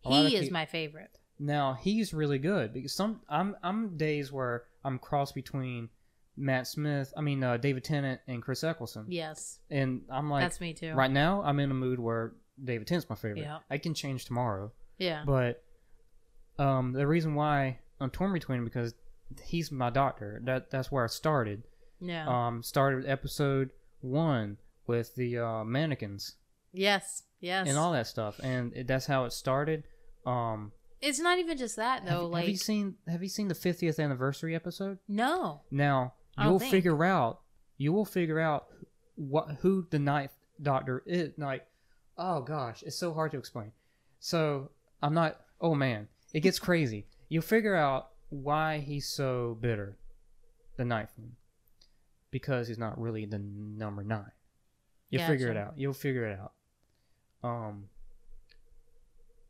[0.06, 1.18] A He is my favorite.
[1.40, 5.90] Now he's really good because some I'm I'm days where I'm cross between
[6.38, 10.62] Matt Smith, I mean uh, David Tennant and Chris Eccleston, Yes, and I'm like that's
[10.62, 10.94] me too.
[10.94, 12.34] right now I'm in a mood where
[12.64, 13.42] David Tennant's my favorite.
[13.42, 13.60] Yeah.
[13.70, 15.24] I can change tomorrow, Yeah.
[15.26, 15.64] but
[16.60, 18.94] um, the reason why I'm torn between him because
[19.44, 20.42] he's my doctor.
[20.44, 21.64] That that's where I started.
[22.00, 22.28] Yeah.
[22.28, 26.36] Um, started episode one with the uh, mannequins
[26.74, 27.24] yes.
[27.40, 27.68] Yes.
[27.68, 29.84] and all that stuff, and it, that's how it started.
[30.26, 32.28] Um, it's not even just that have, though.
[32.28, 35.00] like have you seen Have you seen the 50th anniversary episode?
[35.08, 35.62] no.
[35.72, 37.42] Now you'll figure out
[37.78, 38.68] you will figure out
[39.16, 41.32] what who the Ninth Doctor is.
[41.38, 41.66] Like,
[42.18, 43.72] oh gosh, it's so hard to explain.
[44.20, 44.72] So
[45.04, 45.40] I'm not.
[45.62, 47.06] Oh man, it gets crazy.
[47.30, 49.98] You'll figure out why he's so bitter,
[50.78, 51.34] the Ninth one,
[52.32, 54.32] because he's not really the number nine.
[55.10, 55.74] You'll figure it out.
[55.78, 56.54] You'll figure it out.
[57.44, 57.86] Um.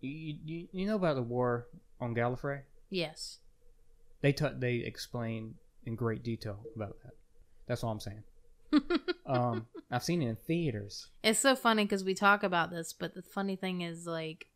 [0.01, 1.67] You, you, you know about the war
[2.01, 2.61] on Gallifrey?
[2.89, 3.39] Yes.
[4.21, 7.13] they t- they explain in great detail about that.
[7.67, 8.23] That's all I'm saying.
[9.25, 11.07] Um, I've seen it in theaters.
[11.23, 14.47] It's so funny because we talk about this, but the funny thing is, like,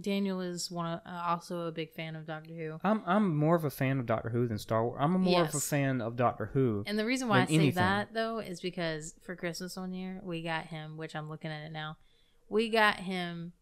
[0.00, 3.54] Daniel is one of, uh, also a big fan of Doctor Who, I'm I'm more
[3.54, 4.98] of a fan of Doctor Who than Star Wars.
[5.00, 6.82] I'm more of a fan of Doctor Who.
[6.86, 7.74] and the reason why I than say anything.
[7.74, 11.64] that though is because for Christmas one year we got him, which I'm looking at
[11.64, 11.96] it now,
[12.48, 13.52] we got him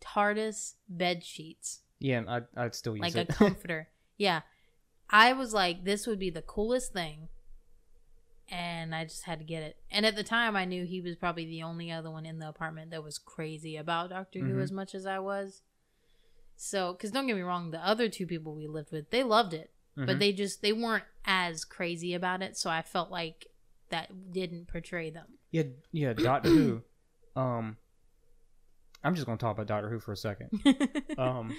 [0.00, 3.30] TARDIS bed sheets, Yeah, and I'd, I'd still use like it.
[3.30, 3.88] a comforter.
[4.16, 4.42] yeah,
[5.10, 7.28] I was like, this would be the coolest thing,
[8.50, 9.76] and I just had to get it.
[9.90, 12.48] And at the time, I knew he was probably the only other one in the
[12.48, 14.62] apartment that was crazy about Doctor Who Mhm.
[14.62, 15.62] as much as I was.
[16.56, 19.52] So, because don't get me wrong, the other two people we lived with, they loved
[19.52, 20.18] it, but Mhm.
[20.18, 22.56] they just they weren't as crazy about it.
[22.56, 23.46] So I felt like
[23.90, 25.38] that didn't portray them.
[25.50, 26.82] yeah, yeah, Doctor Who.
[27.36, 27.76] Um,
[29.04, 30.50] I'm just gonna talk about Doctor Who for a second.
[31.18, 31.54] Um,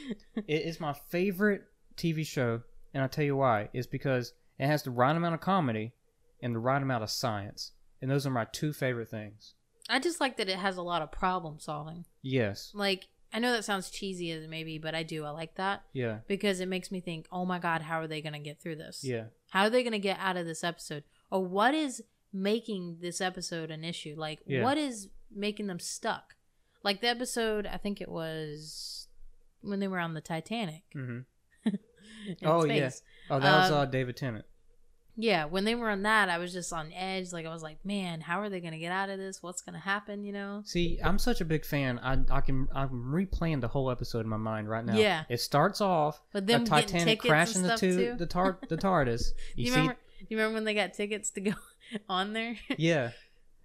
[0.48, 1.64] it is my favorite
[1.96, 2.64] TV show,
[2.96, 3.70] and I'll tell you why.
[3.74, 5.94] It's because it has the right amount of comedy
[6.42, 7.72] and the right amount of science,
[8.02, 9.54] and those are my two favorite things.
[9.90, 12.06] I just like that it has a lot of problem solving.
[12.22, 15.24] Yes, Like I know that sounds cheesy as it may be, but I do.
[15.26, 18.22] I like that yeah, because it makes me think, oh my god, how are they
[18.22, 19.02] gonna get through this?
[19.04, 19.26] yeah.
[19.50, 21.04] How are they gonna get out of this episode?
[21.32, 24.16] Or what is making this episode an issue?
[24.18, 24.64] Like Yeah.
[24.64, 26.36] what is making them stuck?
[26.84, 29.08] Like the episode, I think it was
[29.62, 30.84] when they were on the Titanic.
[30.96, 31.20] Mm-hmm.
[32.46, 32.90] Oh, yeah.
[33.30, 34.46] Oh, that was Um, uh, David Tennant.
[35.20, 37.34] Yeah, when they were on that, I was just on edge.
[37.34, 39.42] Like I was like, man, how are they gonna get out of this?
[39.42, 40.24] What's gonna happen?
[40.24, 40.62] You know?
[40.64, 42.00] See, I'm such a big fan.
[42.04, 44.96] I I can I'm replaying the whole episode in my mind right now.
[44.96, 45.24] Yeah.
[45.28, 48.16] It starts off But the them getting Titanic crashing into too.
[48.18, 49.32] the tar the TARDIS.
[49.56, 49.98] You, you see, remember?
[50.30, 51.54] You remember when they got tickets to go
[52.10, 52.56] on there?
[52.78, 53.12] yeah.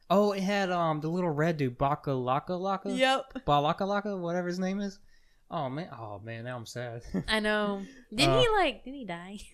[0.09, 2.97] Oh, it had um the little red dude Baka Laka Laka.
[2.97, 3.33] yep.
[3.47, 4.99] Balaka Laka, whatever his name is.
[5.55, 7.03] Oh man, oh man, now I'm sad.
[7.29, 7.83] I know.
[8.11, 8.85] Didn't Uh, he like?
[8.85, 9.39] Didn't he die?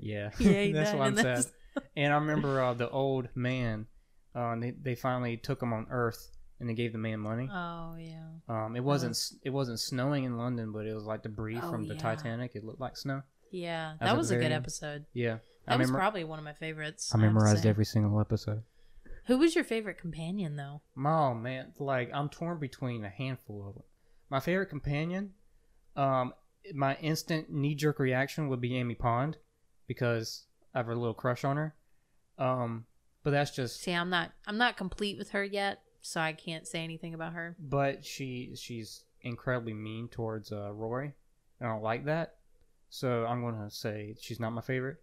[0.00, 1.52] yeah, Yeah, he that's died, why I'm and sad.
[1.96, 3.86] And I remember uh, the old man.
[4.34, 7.48] Uh, they they finally took him on Earth and they gave the man money.
[7.50, 8.24] oh yeah.
[8.48, 11.70] Um, it wasn't s it wasn't snowing in London, but it was like debris Oh,
[11.70, 12.00] from the yeah.
[12.00, 12.52] Titanic.
[12.54, 13.22] It looked like snow.
[13.52, 14.62] Yeah, As that at was a very good end.
[14.64, 15.06] episode.
[15.14, 17.14] Yeah, That I was memor- probably one of my favorites.
[17.14, 17.68] I memorized say.
[17.68, 18.62] every single episode.
[19.26, 20.82] Who was your favorite companion though?
[20.98, 23.84] Oh man, like I'm torn between a handful of them.
[24.30, 25.32] My favorite companion,
[25.94, 26.32] um,
[26.74, 29.36] my instant knee jerk reaction would be Amy Pond,
[29.86, 31.74] because I have a little crush on her.
[32.38, 32.86] Um,
[33.22, 33.80] but that's just.
[33.80, 34.32] See, I'm not.
[34.46, 37.56] I'm not complete with her yet, so I can't say anything about her.
[37.58, 41.14] But she she's incredibly mean towards uh, Rory.
[41.60, 42.36] I don't like that,
[42.90, 44.98] so I'm gonna say she's not my favorite.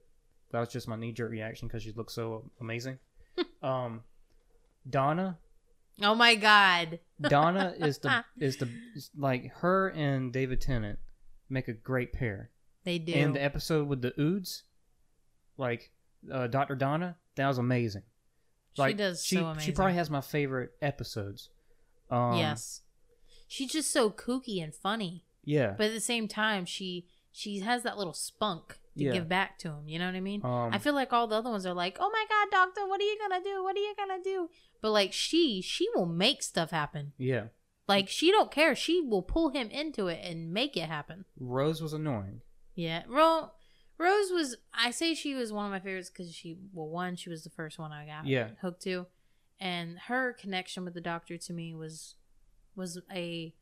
[0.51, 2.99] That was just my knee jerk reaction because she looks so amazing.
[3.63, 4.01] um,
[4.87, 5.39] Donna,
[6.01, 6.99] Oh my god.
[7.21, 10.99] Donna is the is the is like her and David Tennant
[11.49, 12.49] make a great pair.
[12.83, 13.13] They do.
[13.13, 14.63] And the episode with the Oods,
[15.57, 15.91] like
[16.31, 18.03] uh, Doctor Donna, that was amazing.
[18.77, 19.65] Like she does she so amazing.
[19.65, 21.49] she probably has my favorite episodes.
[22.09, 22.81] Um, yes.
[23.47, 25.75] She's just so kooky and funny, Yeah.
[25.77, 29.11] but at the same time, she she has that little spunk to Yeah.
[29.13, 29.87] give back to him.
[29.87, 30.41] You know what I mean?
[30.43, 32.99] Um, I feel like all the other ones are like, "Oh my god, doctor, what
[33.01, 33.63] are you gonna do?
[33.63, 34.49] What are you gonna do?"
[34.81, 37.13] But like she, she will make stuff happen.
[37.17, 37.47] yeah.
[37.87, 38.75] Like she don't care.
[38.75, 41.25] She will pull him into it and make it happen.
[41.37, 42.39] Rose was annoying.
[42.75, 43.51] Yeah, Ro-
[43.97, 44.55] Rose was.
[44.73, 47.49] I say she was one of my favorites because she, well, one, she was the
[47.49, 48.51] first one I got Yeah.
[48.61, 49.07] hooked to,
[49.59, 52.15] and her connection with the Doctor to me was
[52.75, 53.53] was a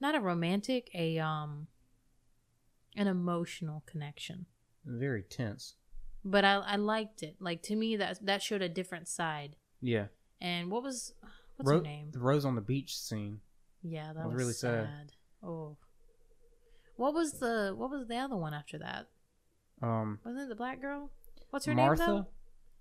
[0.00, 1.66] not a romantic, a um,
[2.96, 4.46] an emotional connection.
[4.88, 5.74] Very tense.
[6.24, 7.36] But I I liked it.
[7.40, 9.56] Like to me, that that showed a different side.
[9.80, 10.06] Yeah.
[10.40, 11.14] And what was
[11.56, 12.10] what's Ro- her name?
[12.12, 13.40] The Rose on the beach scene.
[13.82, 14.84] Yeah, that was was, really sad.
[14.86, 15.12] sad.
[15.42, 15.76] Oh.
[16.96, 19.06] What was the what was the other one after that?
[19.80, 21.10] Um, Wasn't it the black girl?
[21.50, 22.06] What's her Martha.
[22.06, 22.26] name though?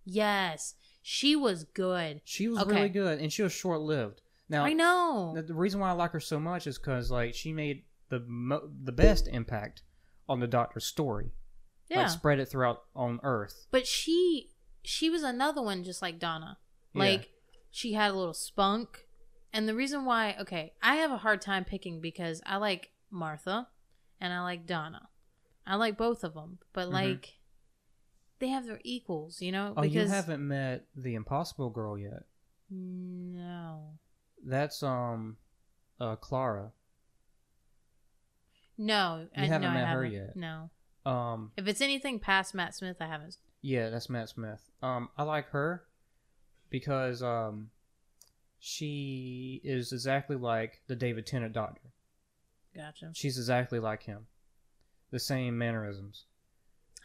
[0.06, 0.76] Yes.
[1.04, 2.22] She was good.
[2.26, 2.76] She was Okay.
[2.76, 4.22] really good, and she was short lived.
[4.50, 5.34] Now I know.
[5.36, 8.22] The, the reason why I like her so much is because like she made the
[8.28, 9.84] mo- the best impact
[10.28, 11.32] on the Doctor's story.
[11.89, 12.02] Yeah.
[12.04, 13.67] Like spread it throughout on Earth.
[13.71, 14.52] but she
[14.84, 16.58] she was another one just like Donna.
[16.93, 17.00] Yeah.
[17.02, 17.30] Like
[17.71, 19.06] she had a little spunk.
[19.54, 23.67] And the reason why okay, I have a hard time picking because I like Martha
[24.19, 25.10] and I like Donna.
[25.65, 26.93] I like both of them, but Mhm.
[26.93, 27.34] like
[28.39, 29.73] they have their equals, you know?
[29.76, 32.23] Oh, you haven't met the Impossible Girl yet.
[32.69, 33.97] no.
[34.45, 35.38] That's um,
[36.00, 36.71] uh, Clara.
[38.78, 40.12] No, You I, haven't no, met her haven't.
[40.12, 40.36] yet.
[40.36, 40.69] No.
[41.08, 43.38] Um, If it's anything past Matt Smith, I haven't.
[43.62, 44.62] yeah, that's Matt Smith.
[44.82, 45.84] Um, I like her
[46.70, 47.70] because um,
[48.60, 51.82] she is exactly like the David Tennant Doctor.
[52.76, 53.12] Gotcha.
[53.13, 54.28] She's exactly like him.
[55.12, 56.26] The same mannerisms.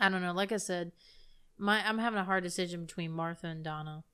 [0.01, 0.33] I don't know.
[0.33, 0.93] Like I said,
[1.57, 4.05] my I'm having a hard decision between Martha and Donna.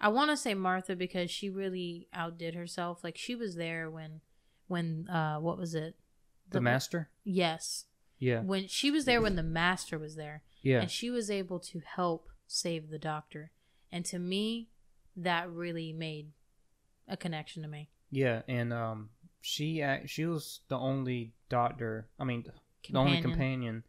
[0.00, 3.02] I want to say Martha because she really outdid herself.
[3.04, 4.20] Like she was there when,
[4.66, 5.96] when uh, what was it?
[6.50, 7.10] The, Master.
[7.24, 7.84] Yes,
[8.18, 10.80] Yeah, when she was there when the Master was there, yeah.
[10.80, 13.52] and she was able to help save the Doctor.
[13.92, 14.68] And to me,
[15.16, 16.32] that really made
[17.06, 17.88] a connection to me.
[18.10, 22.08] Yeah, and um, she she was the only doctor.
[22.18, 22.44] I mean,
[22.90, 23.22] the only Companion.
[23.22, 23.82] companion.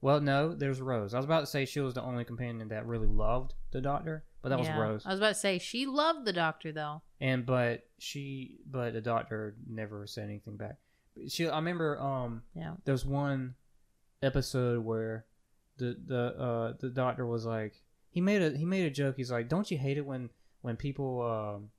[0.00, 1.14] Well, no, there's Rose.
[1.14, 4.24] I was about to say she was the only companion that really loved the doctor,
[4.42, 4.76] but that Yeah.
[4.76, 5.06] was Rose.
[5.06, 7.02] I was about to say she loved the Doctor though.
[7.20, 10.76] And but she, but the doctor never said anything back.
[11.28, 12.74] She, I remember, um, Yeah.
[12.84, 13.54] there's one
[14.22, 15.24] episode where
[15.78, 17.74] the the uh the doctor was like
[18.10, 19.16] he made a he made a joke.
[19.16, 20.30] He's like, "Don't you hate it when
[20.60, 21.70] when people um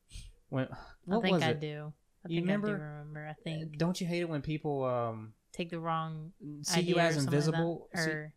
[0.50, 0.68] when
[1.06, 1.60] what I think was I it?
[1.62, 1.94] do.
[2.26, 3.28] I You think I do remember- remember.
[3.30, 6.32] I think Don't you hate it when people um take the wrong
[6.64, 7.90] see you or as something like invisible?
[7.96, 8.34] See- or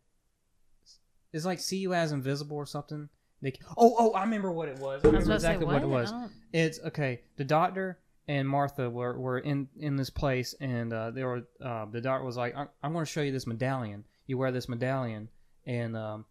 [1.33, 3.09] it's like see you as invisible or something.
[3.43, 5.05] They, oh, oh, I remember what it was.
[5.05, 5.75] I I was remember say exactly what?
[5.75, 6.13] what it was.
[6.53, 7.21] It's okay.
[7.37, 11.43] The doctor and Martha were, were in in this place, and uh, they were.
[11.65, 14.05] Uh, the doctor was like, "I'm, I'm going to show you this medallion.
[14.27, 15.29] You wear this medallion,
[15.67, 16.25] and um,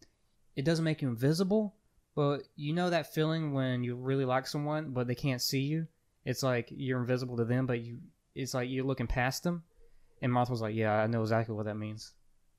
[0.55, 1.75] it doesn't make you invisible,
[2.15, 5.87] but you know that feeling when you really like someone, but they can't see you.
[6.25, 7.99] It's like you're invisible to them, but you.
[8.35, 9.63] It's like you're looking past them."
[10.21, 12.13] And Martha was like, "Yeah, I know exactly what that means.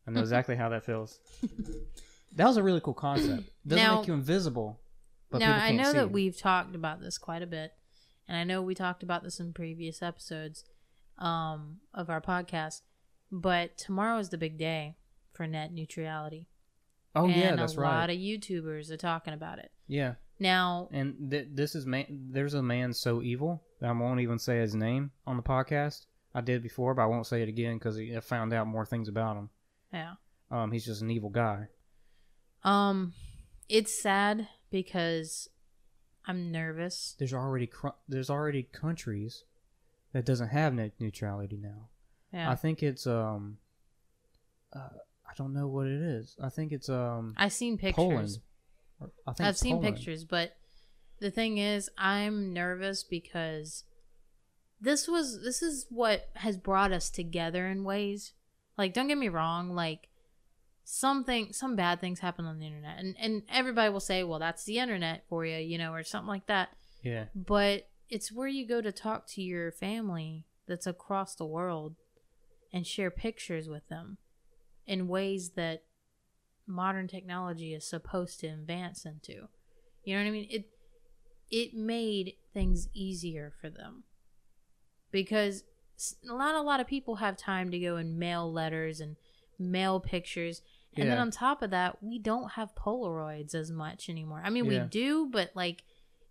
[0.07, 1.18] I know exactly how that feels."
[2.35, 3.44] That was a really cool concept.
[3.44, 4.79] It doesn't Now- make you invisible,
[5.31, 6.12] but now people I can't know that you.
[6.12, 7.72] we've talked about this quite a bit,
[8.29, 10.65] and I know we talked about this in previous episodes
[11.19, 12.83] um, of our podcast.
[13.33, 14.97] But tomorrow is the big day
[15.33, 16.49] for net neutrality.
[17.15, 18.01] Oh and yeah, that's a right.
[18.01, 20.89] lot of YouTubers are talking about it Yeah, now.
[20.93, 22.29] and th- this is man.
[22.31, 26.07] There's a man so evil that I won't even say his name on the podcast.
[26.35, 29.09] I did before, but I won't say it again because I found out more things
[29.09, 29.51] about him.
[29.93, 30.12] Yeah.
[30.51, 31.69] Um, he's just an evil guy.
[32.62, 33.15] Um,
[33.69, 35.49] it's sad because
[36.27, 37.15] I'm nervous.
[37.19, 39.45] There's already cr- there's already countries
[40.12, 41.89] that doesn't have net neutrality now.
[42.33, 42.51] Yeah.
[42.51, 43.59] I think it's um,
[44.75, 44.79] uh,
[45.29, 46.37] I don't know what it is.
[46.43, 47.97] I think it's um I've seen pictures.
[47.97, 48.39] Poland.
[49.27, 49.97] I think I've seen Poland.
[49.97, 50.57] pictures, but
[51.21, 53.85] the thing is, I'm nervous because
[54.81, 58.33] this was this is what has brought us together in ways.
[58.77, 60.09] Like, don't get me wrong, like
[60.88, 64.64] something some bad things happen on the internet, and and everybody will say, well, that's
[64.64, 66.70] the internet for you, you know, or something like that.
[67.03, 71.96] Yeah, But it's where you go to talk to your family that's across the world
[72.72, 74.18] and share pictures with them
[74.87, 75.83] in ways that
[76.66, 79.49] modern technology is supposed to advance into.
[80.05, 80.49] You know what I mean?
[80.51, 80.70] It
[81.51, 84.05] it made things easier for them
[85.11, 85.64] because
[86.22, 89.16] not a lot of people have time to go and mail letters and
[89.59, 90.62] mail pictures.
[91.03, 94.43] And then on top of that, we don't have Polaroids as much anymore.
[94.45, 95.83] I mean, we do, but like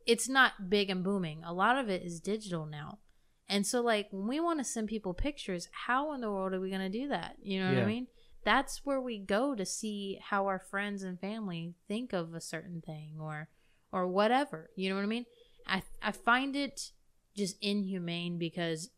[0.06, 1.44] it's not big and booming.
[1.44, 3.00] A lot of it is digital now.
[3.48, 6.60] And so like when we want to send people pictures, how in the world are
[6.60, 7.36] we going to do that?
[7.42, 8.08] You know what I mean?
[8.44, 12.82] That's where we go to see how our friends and family think of a certain
[12.82, 13.50] thing or
[13.92, 14.70] or whatever.
[14.76, 15.26] You know what I mean?
[15.68, 16.92] I I find it
[17.36, 18.90] just inhumane because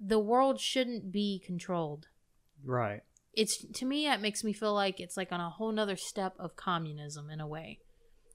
[0.00, 2.08] the world shouldn't be controlled.
[2.64, 3.02] right.
[3.40, 6.34] It's to me it makes me feel like it's like on a whole nother step
[6.38, 7.78] of communism in a way.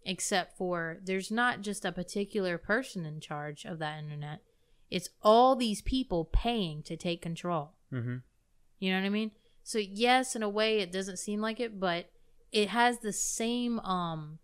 [0.05, 4.39] Except for there's not just a particular person in charge of that internet.
[4.89, 7.71] It's all these people paying to take control.
[7.91, 8.17] Mm-hmm.
[8.79, 9.31] You know what I mean?
[9.63, 12.09] So yes, in a way it doesn't seem like it, but
[12.51, 14.39] it has the same um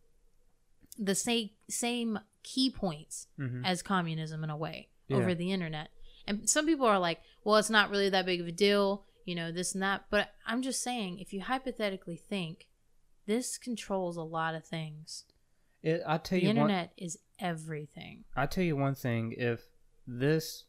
[0.97, 3.64] the same same key points Mm-hmm.
[3.66, 5.18] as communism in a way Yeah.
[5.18, 5.89] over the internet.
[6.28, 9.36] And some people are like, well, it's not really that big of a deal, you
[9.36, 10.05] know, this and that.
[10.09, 12.67] But I'm just saying, if you hypothetically think,
[13.27, 15.25] this controls a lot of things.
[15.84, 16.57] It, I tell The you one.
[16.57, 18.23] internet is everything.
[18.36, 19.34] I tell you one thing.
[19.38, 19.61] If
[20.07, 20.65] this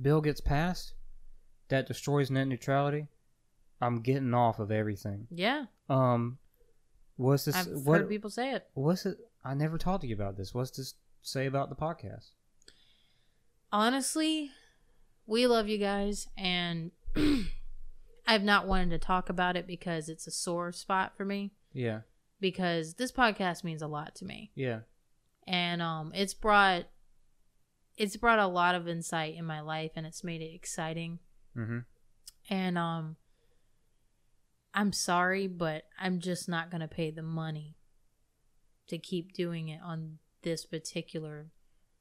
[0.00, 0.94] bill gets passed
[1.68, 3.06] that destroys net neutrality,
[3.80, 5.26] I'm getting off of everything.
[5.30, 6.38] Yeah, Um,
[7.16, 7.54] what's this?
[7.56, 8.66] I've what, heard people say it.
[8.74, 9.18] What's it?
[9.44, 10.52] I never talked to you about this.
[10.52, 12.30] What's this say about the podcast?
[13.72, 14.50] honestly,
[15.26, 16.90] we love you guys, and
[18.26, 21.52] I've not wanted to talk about it because it's a sore spot for me.
[21.72, 22.00] Yeah,
[22.40, 24.80] Because this podcast means a lot to me, yeah,
[25.46, 26.84] and um, it's brought
[27.96, 31.18] it's brought a lot of insight in my life, and it's made it exciting.
[31.56, 31.78] mm-hmm.
[32.50, 33.16] And um,
[34.74, 37.76] I'm sorry, but I'm just not gonna pay the money
[38.88, 41.46] to keep doing it on this particular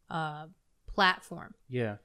[0.09, 0.47] uh
[0.87, 1.53] platform.
[1.69, 1.95] yeah.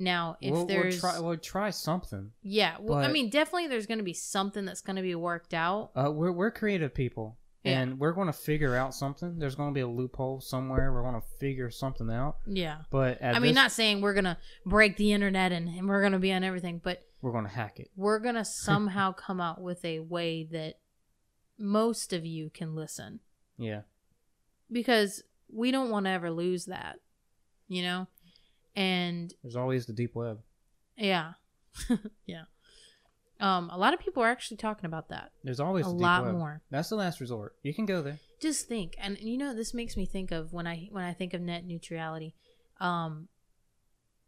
[0.00, 2.32] Now, if we'll, there's we'll try, we'll try something.
[2.42, 5.52] Yeah, well, I mean, definitely there's going to be something that's going to be worked
[5.52, 5.90] out.
[5.94, 7.80] Uh, we're we're creative people, Yeah.
[7.82, 9.38] and we're going to figure out something.
[9.38, 10.90] There's going to be a loophole somewhere.
[10.90, 12.36] We're going to figure something out.
[12.46, 12.78] Yeah.
[12.90, 15.86] But at I mean, this- not saying we're going to break the internet and, and
[15.86, 17.90] we're going to be on everything, but we're going to hack it.
[17.94, 20.78] we're going to somehow come out with a way that
[21.58, 23.20] most of you can listen
[23.58, 23.82] Yeah,
[24.72, 25.22] because
[25.52, 27.00] we don't want to ever lose that,
[27.68, 28.06] you know?
[28.76, 30.40] And there's always the deep web.
[30.96, 31.32] yeah.
[32.26, 32.44] yeah.
[33.40, 35.30] Um, a lot of people are actually talking about that.
[35.42, 36.34] There's always A lot web.
[36.34, 36.62] more.
[36.70, 37.56] That's the last resort.
[37.62, 38.18] You can go there.
[38.40, 41.34] just think and you know this makes me think of when i when i think
[41.34, 42.34] of net neutrality
[42.80, 43.28] um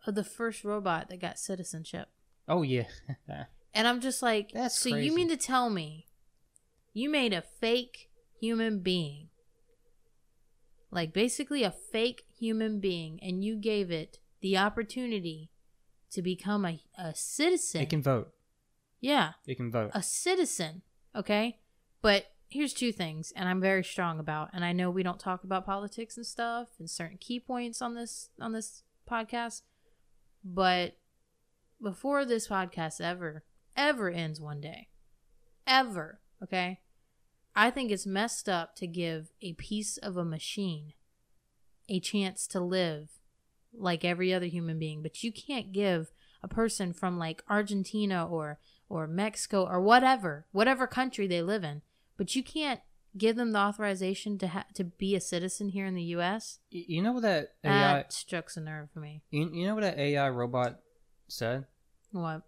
[0.07, 2.09] of the first robot that got citizenship
[2.49, 2.85] Oh yeah,
[3.75, 5.07] and i'm just like That's so crazy.
[5.07, 6.07] you mean to tell me
[6.93, 9.29] you made a fake human being
[10.91, 15.51] like basically a fake human being and you gave it the opportunity
[16.11, 18.29] to become a, a citizen it can vote.
[19.01, 19.91] yeah It can vote.
[19.95, 20.83] a citizen,
[21.17, 21.59] okay?
[22.03, 25.45] But here's two things, and I'm very strong about, and I know we don't talk
[25.45, 29.63] about politics and stuff and certain key points on this on this podcast,
[30.45, 30.99] but
[31.83, 33.45] before this podcast ever
[33.77, 34.89] ever ends one day,
[35.67, 36.81] ever, okay?
[37.55, 40.93] I think it's messed up to give a piece of a machine
[41.89, 43.11] a chance to live
[43.75, 46.13] like every other human being, but you can't give
[46.43, 48.59] a person from like Argentina or
[48.89, 51.83] or Mexico or whatever, whatever country they live in,
[52.19, 52.81] but you can't
[53.17, 56.59] give them the authorization to ha- to be a citizen here in the U.S.
[56.71, 57.71] You know what that AI?
[57.71, 59.23] That struck a nerve for me.
[59.31, 60.79] You, you know what that AI robot
[61.29, 61.67] said?
[62.11, 62.43] What?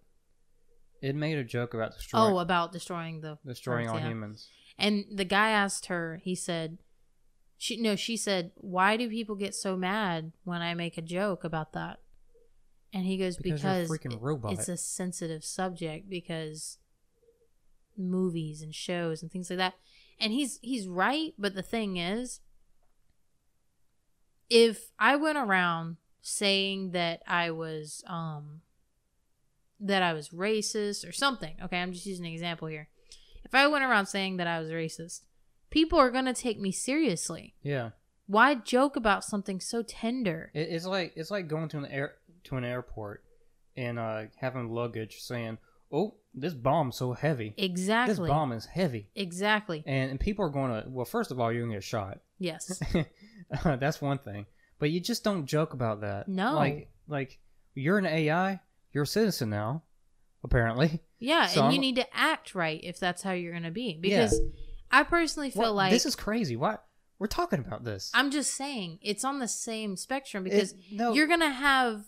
[1.03, 4.09] It made a joke about destroying Oh, about destroying the destroying all yeah.
[4.09, 4.49] humans.
[4.79, 6.21] And the guy asked her.
[6.23, 6.79] He said,
[7.59, 11.45] "She no." She said, "Why do people get so mad when I make a joke
[11.45, 12.01] about that?"
[12.93, 16.79] And he goes, Because "Because, freaking robot." it's a sensitive subject because
[17.97, 19.75] movies and shows and things like that."
[20.21, 22.41] And he's he's right, but the thing is,
[24.49, 28.63] if I went around saying that I was um
[29.81, 32.89] that I was racist or something, okay, I'm just using an example here.
[33.45, 35.23] If I went around saying that I was racist,
[35.75, 37.55] people are going to take me seriously.
[37.63, 37.91] Yeah,
[38.27, 40.51] Why joke about something so tender?
[40.55, 42.15] it, it's like it's like going to an air
[42.45, 43.23] to an airport
[43.77, 45.59] and uh, having luggage saying,
[45.93, 47.55] "Oh, this bomb's so heavy.
[47.59, 48.15] Exactly.
[48.15, 49.83] This bomb is heavy," Exactly.
[49.87, 50.89] and and people are going to.
[50.89, 52.21] Well, first of all, you're gonna get shot.
[52.39, 52.81] Yes.
[53.65, 54.47] That's one thing.
[54.79, 56.29] But you just don't joke about that.
[56.29, 56.55] No.
[56.55, 57.39] Like like
[57.75, 58.61] you're an AI.
[58.93, 59.83] You're a citizen now,
[60.45, 61.01] apparently.
[61.19, 63.71] Yeah, So and you I'm- need to act right if that's how you're going to
[63.73, 63.99] be.
[64.01, 64.41] Because
[64.95, 66.57] I personally feel What- like this is crazy.
[66.57, 66.85] What
[67.19, 68.11] we're talking about this?
[68.15, 72.07] I'm just saying it's on the same spectrum because It- no, you're going to have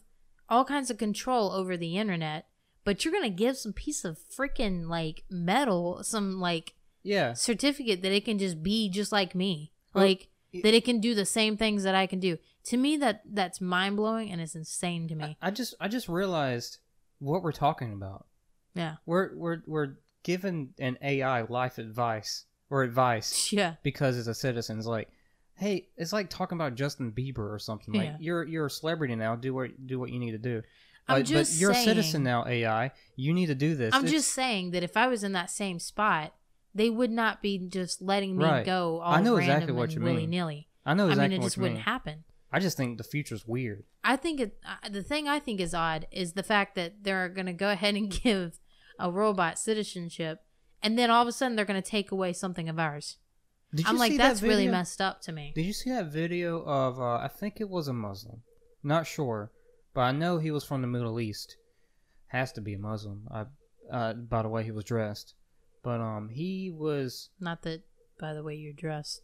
[0.49, 2.49] all kinds of control over the internet,
[2.85, 7.33] but you're going to give some piece of freaking like metal, some like yeah.
[7.35, 9.73] certificate that it can just be just like me.
[9.93, 12.39] Well, Like y- that it can do the same things that I can do.
[12.65, 15.37] To me that that's mind-blowing and it's insane to me.
[15.43, 16.79] I just I just realized
[17.19, 18.27] what we're talking about.
[18.75, 18.97] Yeah.
[19.07, 23.75] We're we're we're giving an AI life advice or advice Yeah.
[23.83, 24.79] because it's a citizen.
[24.79, 25.09] It's like,
[25.55, 27.95] hey, it's like talking about Justin Bieber or something.
[27.95, 28.17] Like Yeah.
[28.21, 29.37] you're you're a celebrity now.
[29.37, 30.63] Do what do what you need to do.
[31.09, 32.91] I'm Uh, just but you're saying- a citizen now, AI.
[33.15, 33.95] You need to do this.
[33.95, 36.35] I'm It's- just saying that if I was in that same spot,
[36.75, 38.67] they would not be just letting me Right.
[38.67, 40.29] go all I know random exactly what you mean.
[40.31, 40.69] nilly.
[40.85, 41.85] I know exactly I mean, it just wouldn't mean.
[41.85, 42.25] happen.
[42.53, 43.85] I just think the future's weird.
[44.05, 47.29] I think it, uh, the thing I think is odd is the fact that they're
[47.29, 48.59] going to go ahead and give
[48.99, 50.45] a robot citizenship,
[50.83, 53.17] and then all of a sudden they're going to take away something of ours.
[53.75, 55.53] Did you I'm like, that's that really messed up to me.
[55.55, 57.01] Did you see that video of?
[57.01, 58.43] Uh, I think it was a Muslim.
[58.83, 59.51] Not sure,
[59.93, 61.57] but I know he was from the Middle East.
[62.29, 63.27] Has to be a Muslim.
[63.31, 63.45] I,
[63.93, 65.35] uh, by the way he was dressed,
[65.83, 67.31] but um, he was.
[67.41, 67.83] Not that,
[68.19, 69.23] by the way, you're dressed.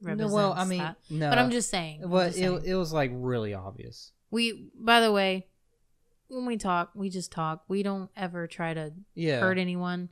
[0.00, 0.96] No, well, I mean, that.
[1.10, 1.28] no.
[1.28, 2.02] but I'm just saying.
[2.04, 2.62] But just it, saying.
[2.64, 4.12] it was like really obvious.
[4.30, 5.46] we, by the way,
[6.28, 7.62] when we talk, we just talk.
[7.68, 9.40] We don't ever try to Yeah.
[9.40, 10.08] hurt anyone.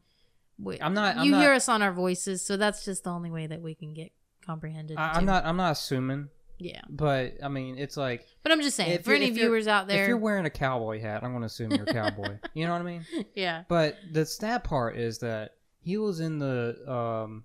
[0.63, 3.11] We, I'm not- I'm you not- hear us on our voices, so that's just the
[3.11, 4.13] only way that we can get
[4.45, 4.97] comprehended.
[4.99, 5.45] I, I'm not.
[5.47, 9.31] I'm not assuming, Yeah, but I mean, it's like but I'm just saying for any
[9.31, 11.93] viewers out there, if you're wearing a cowboy hat, I'm going to assume you're a
[11.93, 12.39] cowboy.
[12.55, 13.07] you know what I mean?
[13.35, 15.53] yeah, But the sad part is that
[15.83, 17.45] he was in the um,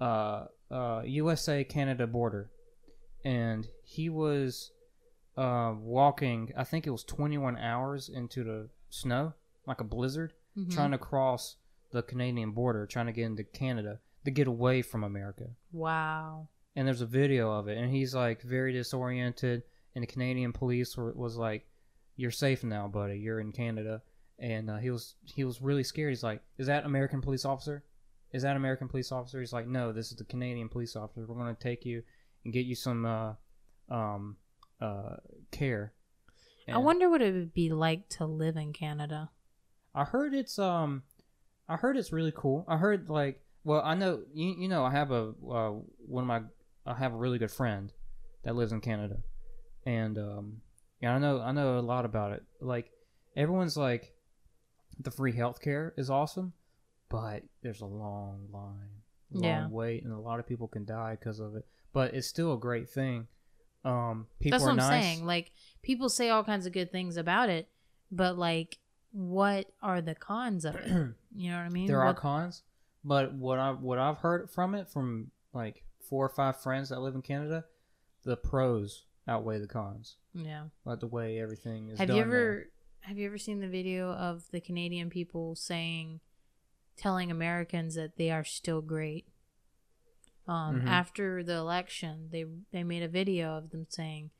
[0.00, 2.50] uh, uh, USA Canada border,
[3.24, 4.70] and he was
[5.36, 6.52] uh, walking.
[6.56, 9.34] I think it was 21 hours into the snow,
[9.66, 10.72] like a blizzard, Mhm.
[10.72, 11.56] trying to cross
[11.90, 15.46] the Canadian border, trying to get into Canada to get away from America.
[15.72, 19.62] wow, And there's a video of it, and he's like very disoriented,
[19.94, 21.66] and the Canadian police were, was like,
[22.16, 23.18] "You're safe now, buddy.
[23.18, 24.02] You're in Canada."
[24.38, 26.10] And uh, he was he was really scared.
[26.10, 27.84] He's like, "Is that American police officer?
[28.32, 31.26] Is that American police officer?" He's like, "No, this is the Canadian police officer.
[31.26, 32.02] We're going to take you
[32.44, 33.32] and get you some uh,
[33.88, 34.36] um,
[34.80, 35.16] uh,
[35.50, 35.92] care."
[36.70, 39.30] I wonder what it would be like to live in Canada.
[39.94, 41.02] I heard it's um,
[41.68, 42.64] I heard it's really cool.
[42.68, 45.72] I heard like, well, I know you you know I have a uh,
[46.06, 46.42] one of my
[46.86, 47.92] I have a really good friend
[48.44, 49.18] that lives in Canada,
[49.84, 50.60] and um,
[51.00, 52.42] yeah, I know I know a lot about it.
[52.60, 52.90] Like
[53.36, 54.14] everyone's like,
[54.98, 56.54] the free healthcare is awesome,
[57.08, 59.02] but there's a long line,
[59.32, 59.68] long Yeah.
[59.68, 61.66] wait, and a lot of people can die because of it.
[61.92, 63.26] But it's still a great thing.
[63.84, 65.04] Um, people That's are what I'm nice.
[65.04, 65.26] saying.
[65.26, 65.52] Like
[65.82, 67.68] people say all kinds of good things about it,
[68.10, 68.78] but like,
[69.12, 70.86] what are the cons of it?
[71.34, 71.86] You know what I mean?
[71.86, 72.62] there are cons,
[73.04, 77.00] but what I what I've heard from it from like four or five friends that
[77.00, 77.64] live in Canada,
[78.24, 80.16] the pros outweigh the cons.
[80.34, 80.64] yeah.
[80.84, 81.98] Like the way everything is.
[81.98, 82.32] Have done you there.
[82.50, 82.66] ever
[83.02, 86.20] have you ever seen the video of the Canadian people saying,
[86.96, 89.26] telling Americans that they are still great?
[90.46, 90.88] Um, Mhm.
[90.88, 94.30] after the election, they they made a video of them saying,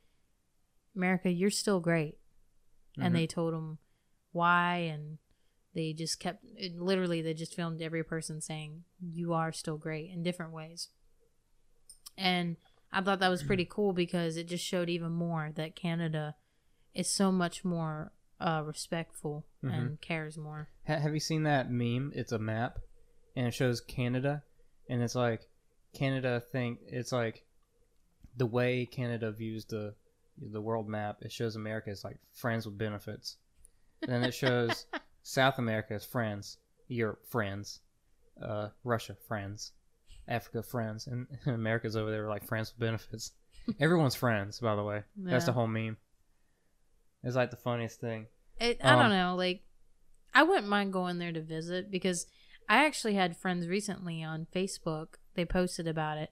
[0.97, 2.19] "America, you're still great,"
[2.97, 3.19] and Mhm.
[3.19, 3.79] they told them
[4.39, 5.19] why, and
[5.75, 10.11] they just kept it, literally they just filmed every person saying, "You are still great"
[10.11, 10.89] in different ways,
[12.17, 12.57] and
[12.93, 16.37] I thought that was pretty cool because it just showed even more that Canada
[16.95, 19.73] is so much more uh, respectful Mhm.
[19.75, 20.69] and cares more.
[20.87, 22.13] Ha- have you seen that meme?
[22.15, 22.79] It's a map,
[23.37, 24.43] and it shows Canada,
[24.89, 25.43] and it's like
[25.93, 27.45] Canada think it's like
[28.37, 29.95] the way Canada views the
[30.41, 31.19] the world map.
[31.23, 33.37] It shows America as like friends with benefits,
[34.03, 34.87] and then it shows
[35.23, 37.81] South America as friends, Europe friends,
[38.43, 39.73] uh, Russia friends,
[40.27, 43.33] Africa friends, and America's over there like friends with benefits.
[43.81, 45.03] Everyone's friends, by the way.
[45.17, 45.97] That's the whole meme.
[47.23, 48.27] It's like the funniest thing.
[48.59, 49.35] It, I Um, don't know.
[49.37, 49.63] Like,
[50.35, 52.27] I wouldn't mind going there to visit because
[52.69, 55.15] I actually had friends recently on Facebook.
[55.35, 56.31] They posted about it,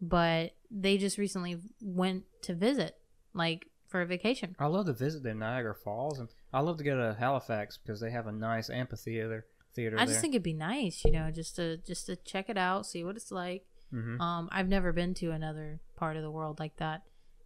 [0.00, 2.96] but they just recently went to visit,
[3.34, 4.54] like for a vacation.
[4.58, 8.00] I love to visit the Niagara Falls, and I love to go to Halifax because
[8.00, 10.12] they have a nice amphitheater theater I there.
[10.12, 13.04] just think it'd be nice, you know, just to just to check it out, see
[13.04, 13.64] what it's like.
[13.90, 17.02] hmm Um, I've never been to another part of the world like that,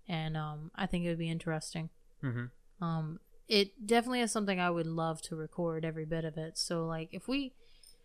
[0.09, 1.91] and um, I think it would be interesting.
[2.21, 2.47] hmm
[2.81, 6.57] Um, it definitely is something I would love to record every bit of it.
[6.57, 7.53] So like, if we,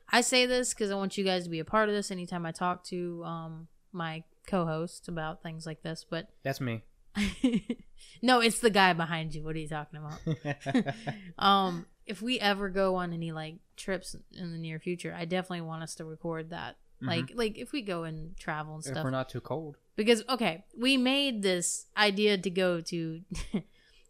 [0.09, 2.11] I say this because I want you guys to be a part of this.
[2.11, 6.83] Anytime I talk to um my co-host about things like this, but That's me.
[8.21, 9.43] no, it's the guy behind you.
[9.43, 10.93] What are you talking about?
[11.39, 15.61] um, if we ever go on any like trips in the near future, I definitely
[15.61, 16.77] want us to record that.
[16.99, 19.77] Like, like if we go and travel and if stuff, we're not too cold.
[19.95, 23.21] because okay, we made this idea to go to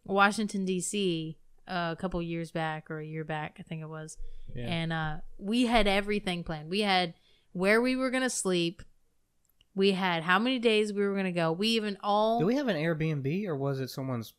[0.06, 1.36] Washington D.C.
[1.66, 4.16] a couple years back or a year back, I think it was,
[4.54, 4.68] Yeah.
[4.68, 6.70] and uh, we had everything planned.
[6.70, 7.12] We had
[7.52, 8.82] where we were gonna sleep.
[9.78, 11.52] We had how many days we were gonna go.
[11.52, 14.34] We even all Do we have an Airbnb or was it someone's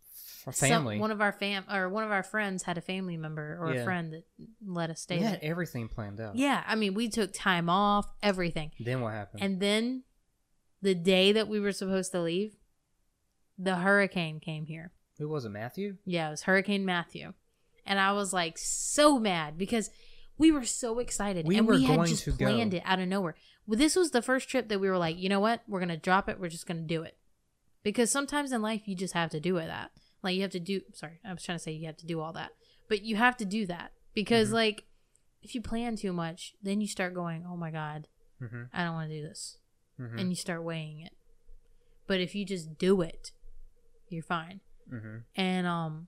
[0.45, 0.99] f- some- family?
[0.99, 3.81] one of our fam or one of our friends had a family member or Yeah.
[3.81, 4.25] a friend that
[4.65, 5.29] let us stay we there.
[5.31, 6.35] had everything planned out.
[6.35, 8.71] Yeah, I mean, we took time off, everything.
[8.79, 9.41] Then what happened?
[9.41, 10.03] And then
[10.81, 12.55] the day that we were supposed to leave,
[13.57, 14.91] the hurricane came here.
[15.17, 15.49] Who was it?
[15.49, 15.97] Matthew?
[16.05, 17.33] Yeah, it was Hurricane Matthew.
[17.85, 19.89] And I was like so mad because
[20.39, 22.37] we were so excited We and were we had going just to go.
[22.45, 23.35] planned it out of nowhere.
[23.67, 25.61] Well, this was the first trip that we were like, you know what?
[25.67, 26.39] We're going to drop it.
[26.39, 27.17] We're just going to do it.
[27.83, 29.91] Because sometimes in life you just have to do it that.
[30.23, 32.19] Like you have to do sorry, I was trying to say you have to do
[32.19, 32.51] all that.
[32.89, 34.53] But you have to do that because Mhm.
[34.53, 34.83] like
[35.41, 38.07] if you plan too much, then you start going, "Oh my god,
[38.41, 38.63] Mm-hmm.
[38.73, 39.57] I don't want to do this."
[39.99, 40.17] Mm-hmm.
[40.19, 41.13] and you start weighing it.
[42.07, 43.31] But if you just do it,
[44.09, 44.61] you're fine.
[44.91, 45.17] mm-hmm.
[45.35, 46.07] And um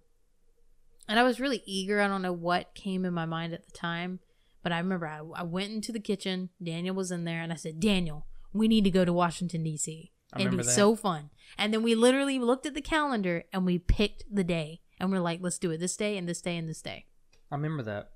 [1.07, 2.01] and I was really eager.
[2.01, 4.19] I don't know what came in my mind at the time,
[4.63, 6.49] but I remember I, I went into the kitchen.
[6.63, 10.11] Daniel was in there, and I said, "Daniel, we need to go to Washington D.C.
[10.37, 10.63] It'd be that.
[10.63, 14.81] so fun." And then we literally looked at the calendar and we picked the day,
[14.99, 17.05] and we're like, "Let's do it this day and this day and this day."
[17.51, 18.11] I remember that.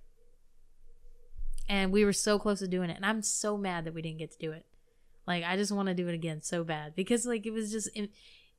[1.68, 4.20] And we were so close to doing it, and I'm so mad that we didn't
[4.20, 4.66] get to do it.
[5.28, 7.90] Like I just want to do it again so bad because like it was just
[7.96, 8.12] it,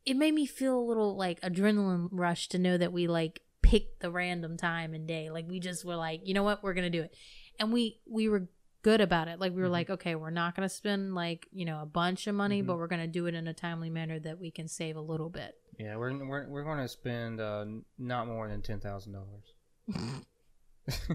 [0.05, 4.01] it made me feel a little like adrenaline rush to know that we like picked
[4.01, 5.31] the random time and day.
[5.31, 7.15] Like we just were like, you know what, we're gonna do it,
[7.59, 8.49] and we we were
[8.83, 9.41] good about it.
[9.41, 9.73] Like we were Mhm.
[9.73, 12.67] like, okay, we're not gonna spend like you know a bunch of money, Mhm.
[12.67, 15.29] but we're gonna do it in a timely manner that we can save a little
[15.31, 15.57] bit.
[15.79, 17.67] Yeah, we're we're we're going to spend uh,
[17.99, 19.53] not more than ten thousand dollars.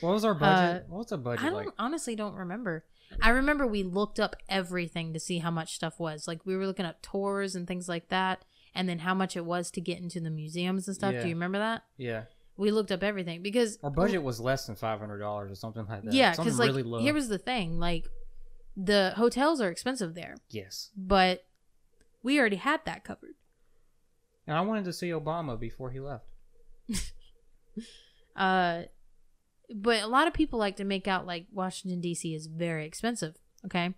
[0.00, 0.82] what was our budget?
[0.82, 1.74] Uh, what was our budget I don't like?
[1.78, 2.84] honestly don't remember.
[3.22, 6.26] I remember we looked up everything to see how much stuff was.
[6.26, 8.44] Like we were looking up tours and things like that,
[8.76, 11.14] and then how much it was to get into the museums and stuff.
[11.14, 11.22] Yeah.
[11.22, 11.82] Do you remember that?
[11.96, 12.24] Yeah,
[12.56, 15.86] We looked up everything because our budget was less than five hundred dollars or something
[15.86, 16.12] like that.
[16.14, 16.98] Yeah, because like really low.
[17.00, 18.06] here was the thing: like
[18.76, 21.44] the hotels are expensive there, yes, but
[22.22, 23.34] we already had that covered.
[24.46, 26.28] and I wanted to see Obama before he left.
[28.34, 28.82] Uh,
[29.74, 32.34] but a lot of people like to make out like Washington D.C.
[32.34, 33.36] is very expensive.
[33.64, 33.94] Okay,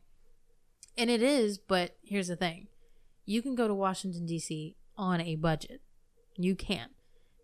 [0.96, 1.58] and it is.
[1.58, 2.68] But here's the thing:
[3.28, 4.74] you can go to Washington D.C.
[4.96, 5.82] on a budget.
[6.36, 6.88] You can.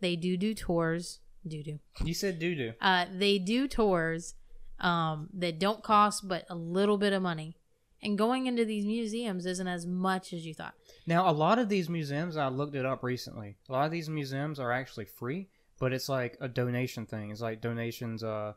[0.01, 1.21] They do do tours.
[1.47, 1.79] Do do.
[2.03, 2.73] You said do do.
[2.81, 4.35] Uh, they do tours
[4.81, 7.59] um, that don't cost but a little bit of money.
[8.03, 10.75] And going into these museums isn't as much as you thought.
[11.07, 13.57] Now, a lot of these museums, I looked it up recently.
[13.69, 17.31] A lot of these museums are actually free, but it's like a donation thing.
[17.31, 18.55] It's like donations uh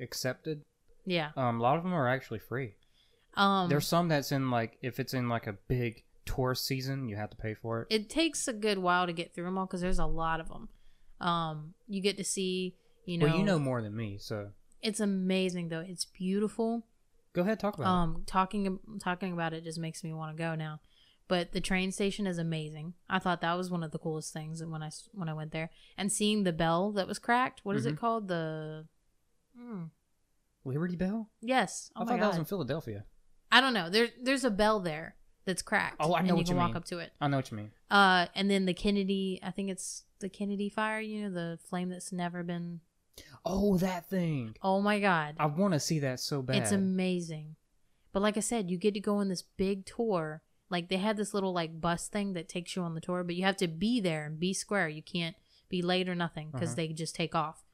[0.00, 0.62] accepted.
[1.06, 1.30] Yeah.
[1.36, 2.74] Um, a lot of them are actually free.
[3.34, 6.02] Um, There's some that's in like if it's in like a big
[6.34, 7.86] tourist season, you have to pay for it.
[7.90, 10.48] it takes a good while to get through them all because there's a lot of
[10.48, 10.68] them.
[11.20, 14.50] Um, you get to see, you know, well, you know more than me, so
[14.82, 15.80] it's amazing though.
[15.86, 16.86] It's beautiful.
[17.32, 20.54] go ahead talk about Um, talking talking about it just makes me want to go
[20.54, 20.80] now.
[21.28, 22.94] But the train station is amazing.
[23.08, 25.68] I thought that was one of the coolest things when I when I went there
[25.98, 27.60] and seeing the bell that was cracked.
[27.64, 27.90] What is Mhm.
[27.92, 28.28] it called?
[28.28, 28.86] The
[29.56, 29.84] Hmm.
[30.64, 31.30] Liberty Bell.
[31.40, 31.90] yes.
[31.96, 33.04] Oh I thought that was in Philadelphia.
[33.52, 33.90] I don't know.
[33.90, 35.16] There's there's a bell there
[35.48, 35.96] that's cracked.
[35.98, 36.76] Oh, I know and you what can you walk mean.
[36.76, 37.12] up to it.
[37.20, 37.70] I know what you mean.
[37.90, 39.40] Uh, and then the Kennedy.
[39.42, 41.00] I think it's the Kennedy fire.
[41.00, 42.80] You know, the flame that's never been.
[43.44, 44.54] Oh, that thing.
[44.62, 45.34] Oh my god.
[45.40, 46.56] I want to see that so bad.
[46.56, 47.56] It's amazing.
[48.12, 50.42] But like I said, you get to go on this big tour.
[50.70, 53.34] Like they had this little like bus thing that takes you on the tour, but
[53.34, 54.88] you have to be there and be square.
[54.88, 55.34] You can't
[55.68, 56.76] be late or nothing because Uh-huh.
[56.76, 57.64] they just take off.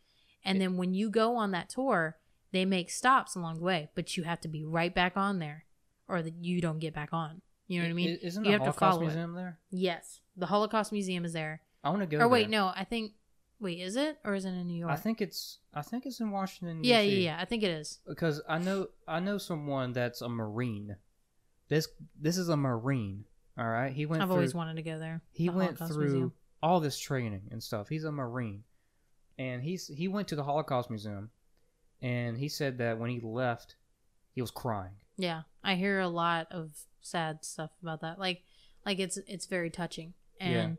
[0.44, 2.16] And then when you go on that tour,
[2.52, 5.64] they make stops along the way, but you have to be right back on there,
[6.06, 7.40] or that you don't get back on.
[7.66, 8.18] You know what I mean?
[8.22, 9.04] Isn't you the have to Holocaust follow it.
[9.06, 9.58] Museum there?
[9.70, 11.60] Yes, the Holocaust Museum is there.
[11.82, 12.18] I want to go.
[12.18, 12.60] or wait, there.
[12.60, 13.12] no, I think.
[13.60, 14.92] Wait, is it or is it in New York?
[14.92, 15.58] I think it's.
[15.72, 16.84] I think it's in Washington.
[16.84, 17.10] Yeah, DC.
[17.10, 17.38] yeah, yeah.
[17.40, 18.00] I think it is.
[18.06, 20.96] because I know I know someone that's a marine.
[21.68, 21.88] This
[22.20, 23.24] this is a marine.
[23.56, 24.22] All right, he went.
[24.22, 25.22] I've through, always wanted to go there.
[25.32, 26.32] He the went Holocaust through Museum.
[26.62, 27.88] all this training and stuff.
[27.88, 28.64] He's a marine,
[29.38, 31.30] and he's he went to the Holocaust Museum,
[32.02, 33.76] and he said that when he left,
[34.32, 34.92] he was crying.
[35.16, 36.70] Yeah, I hear a lot of
[37.04, 38.18] sad stuff about that.
[38.18, 38.42] Like,
[38.84, 40.78] like it's it's very touching, and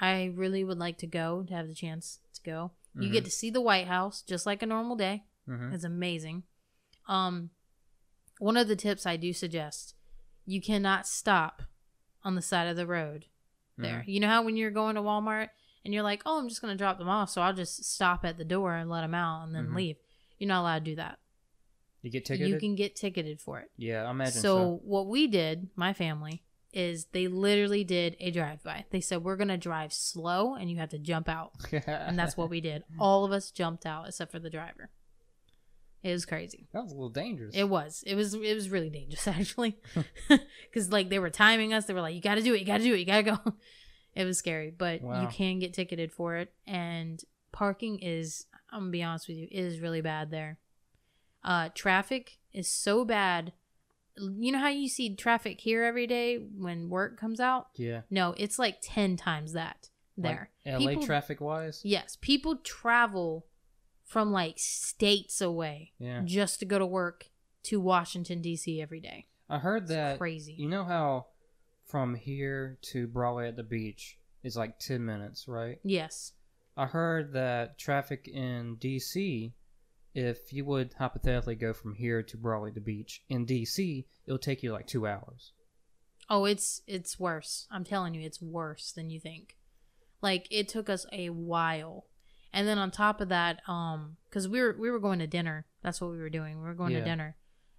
[0.00, 2.72] I really would like to go to have the chance to go.
[2.94, 3.12] You Mhm.
[3.12, 5.24] get to see the White House just like a normal day.
[5.46, 6.44] hmm It's amazing.
[7.08, 7.50] Um,
[8.38, 9.94] one of the tips I do suggest:
[10.44, 11.62] you cannot stop
[12.24, 13.26] on the side of the road.
[13.78, 14.10] There, Mm-hmm.
[14.10, 15.50] you know how when you're going to Walmart
[15.84, 18.38] and you're like, "Oh, I'm just gonna drop them off," so I'll just stop at
[18.38, 19.74] the door and let them out and then Mhm.
[19.76, 19.96] leave.
[20.38, 21.18] You're not allowed to do that.
[22.06, 22.48] You get ticketed.
[22.48, 23.68] You can get ticketed for it.
[23.76, 28.62] yeah, I imagine So, what we did, my family, is they literally did a drive
[28.62, 28.84] by.
[28.90, 31.80] They said we're gonna drive slow and you have to jump out, so.
[31.88, 32.84] and that's what we did.
[33.00, 34.90] All of us jumped out except for the driver.
[36.04, 36.68] It was crazy.
[36.72, 37.56] That was a little dangerous.
[37.56, 38.04] It was.
[38.06, 38.34] It was.
[38.34, 39.76] It was really dangerous actually,
[40.28, 41.86] because like they were timing us.
[41.86, 42.60] They were like, "You got to do it.
[42.60, 42.98] You got to do it.
[43.00, 43.38] You got to go."
[44.14, 48.46] It was scary, but you can get ticketed for it, and parking is.
[48.70, 50.58] I'm gonna be honest with you, it is really bad there.
[51.46, 53.52] Uh, traffic is so bad.
[54.18, 57.68] You know how you see traffic here every day when work comes out?
[57.76, 58.00] yeah.
[58.10, 60.50] No, it's like ten times that there.
[60.64, 61.80] Like LA People- traffic wise.
[61.84, 63.46] Yes, people travel
[64.04, 66.22] from like states away Yeah.
[66.24, 67.26] just to go to work
[67.64, 68.80] to Washington D.C.
[68.80, 69.26] every day.
[69.48, 70.18] I heard It's that.
[70.18, 70.54] crazy.
[70.58, 71.26] You know how
[71.86, 75.78] from here to Broadway at the beach is like ten minutes, right?
[75.84, 76.32] yes.
[76.78, 79.52] I heard that traffic in DC,
[80.16, 84.62] if you would hypothetically go from here to Broadway to beach in DC, it'll take
[84.62, 85.52] you like two hours.
[86.30, 87.66] Oh, it's it's worse.
[87.70, 89.56] I'm telling you, it's worse than you think.
[90.22, 92.06] Like it took us a while.
[92.52, 95.66] And then on top of that, um, because we were we were going to dinner.
[95.82, 96.56] That's what we were doing.
[96.56, 97.00] We were going Yeah.
[97.00, 97.36] to dinner,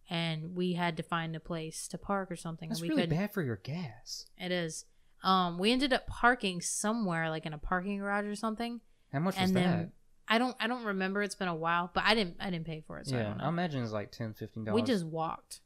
[0.08, 2.70] and we had to find a place to park or something.
[2.70, 4.28] That's we really bad for your gas.
[4.38, 4.86] It is.
[5.24, 8.82] Um, we ended up parking somewhere, like in a parking garage or something.
[9.12, 9.90] How much was and that?
[10.28, 11.22] I don't I don't remember.
[11.24, 13.08] It's been a while, but I didn't I didn't pay for it.
[13.08, 14.74] So I yeah, don't I imagine it's like 10 dollars.
[14.74, 15.62] we just walked.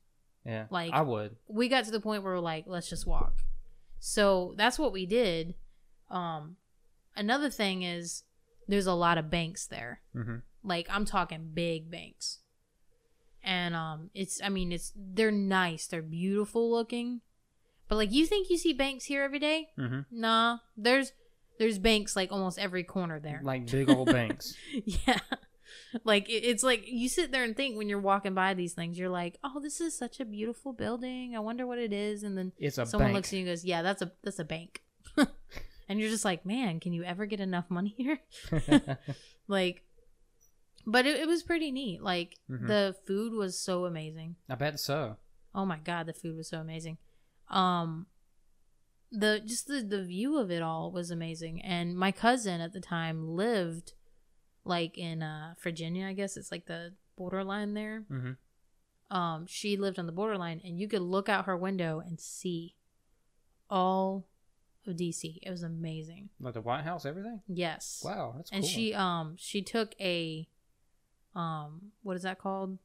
[0.45, 1.36] yeah, like- I would.
[1.47, 3.34] we got to the point where we're like, let's just walk.
[3.99, 5.55] So that's what we did.
[6.09, 6.57] Um,
[7.16, 8.24] another thing is
[8.68, 10.01] there's a lot of banks there.
[10.14, 12.39] hmm Like I'm talking big banks.
[13.43, 17.22] And um it's I mean it's they're nice, they're beautiful looking.
[17.88, 19.70] But like you think you see banks here every day?
[19.78, 20.01] Mm-hmm.
[20.12, 20.59] Nah.
[20.78, 21.12] There's
[21.60, 23.39] there's banks like almost every corner there.
[23.43, 24.56] Like big old banks.
[24.86, 25.20] yeah.
[26.04, 28.97] Like it- it's like you sit there and think when you're walking by these things,
[28.97, 31.36] you're like, "Oh, this is such a beautiful building.
[31.36, 33.16] I wonder what it is." And then It's a someone bank.
[33.16, 34.82] looks at you and goes, "Yeah, that's a that's a bank."
[35.88, 38.20] and you're just like, "Man, can you ever get enough money here?"
[39.47, 39.84] like,
[40.86, 42.02] but it, it was pretty neat.
[42.02, 42.68] Like Mhm.
[42.68, 44.36] the food was so amazing.
[44.49, 45.18] I bet so.
[45.54, 46.97] Oh my god, the food was so amazing.
[47.49, 48.08] Um,
[49.12, 51.62] the just the the view of it all was amazing.
[51.62, 53.93] And my cousin at the time lived
[54.64, 58.05] like in uh Virginia, I guess it's like the borderline there.
[58.07, 58.32] hmm
[59.12, 62.76] um, she lived on the borderline, and you could look out her window and see
[63.70, 64.26] all
[64.88, 65.39] of DC.
[65.41, 66.30] It was amazing.
[66.39, 67.41] Like the White House, everything.
[67.47, 68.01] Yes.
[68.03, 68.55] Wow, that's cool.
[68.55, 68.70] And cool.
[68.70, 70.47] she um she took a
[71.36, 72.80] um what is that called?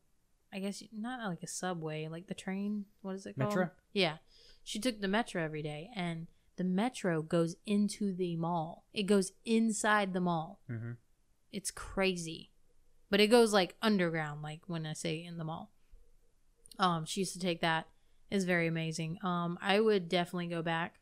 [0.53, 2.87] I guess not like a subway, like the train.
[3.03, 3.51] What is it called?
[3.51, 3.71] Metro?
[3.93, 4.17] Yeah.
[4.67, 8.83] She took the metro every day, and the metro goes into the mall.
[8.93, 10.59] It goes inside the mall.
[10.67, 10.93] hmm
[11.53, 12.51] It's crazy.
[13.09, 15.71] But it goes like underground, like when I say in the mall.
[16.81, 17.87] Um, she used to take that.
[18.29, 19.19] It's very amazing.
[19.23, 20.99] Um, I would definitely go back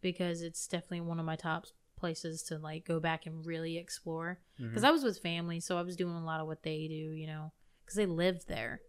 [0.00, 1.66] because it's definitely one of my top
[1.96, 4.40] places to like go back and really explore.
[4.70, 6.94] Because I was with family, so I was doing a lot of what they do,
[6.94, 7.52] you know,
[7.84, 8.80] because they lived there.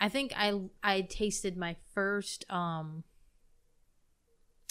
[0.00, 3.04] I think I I tasted my first um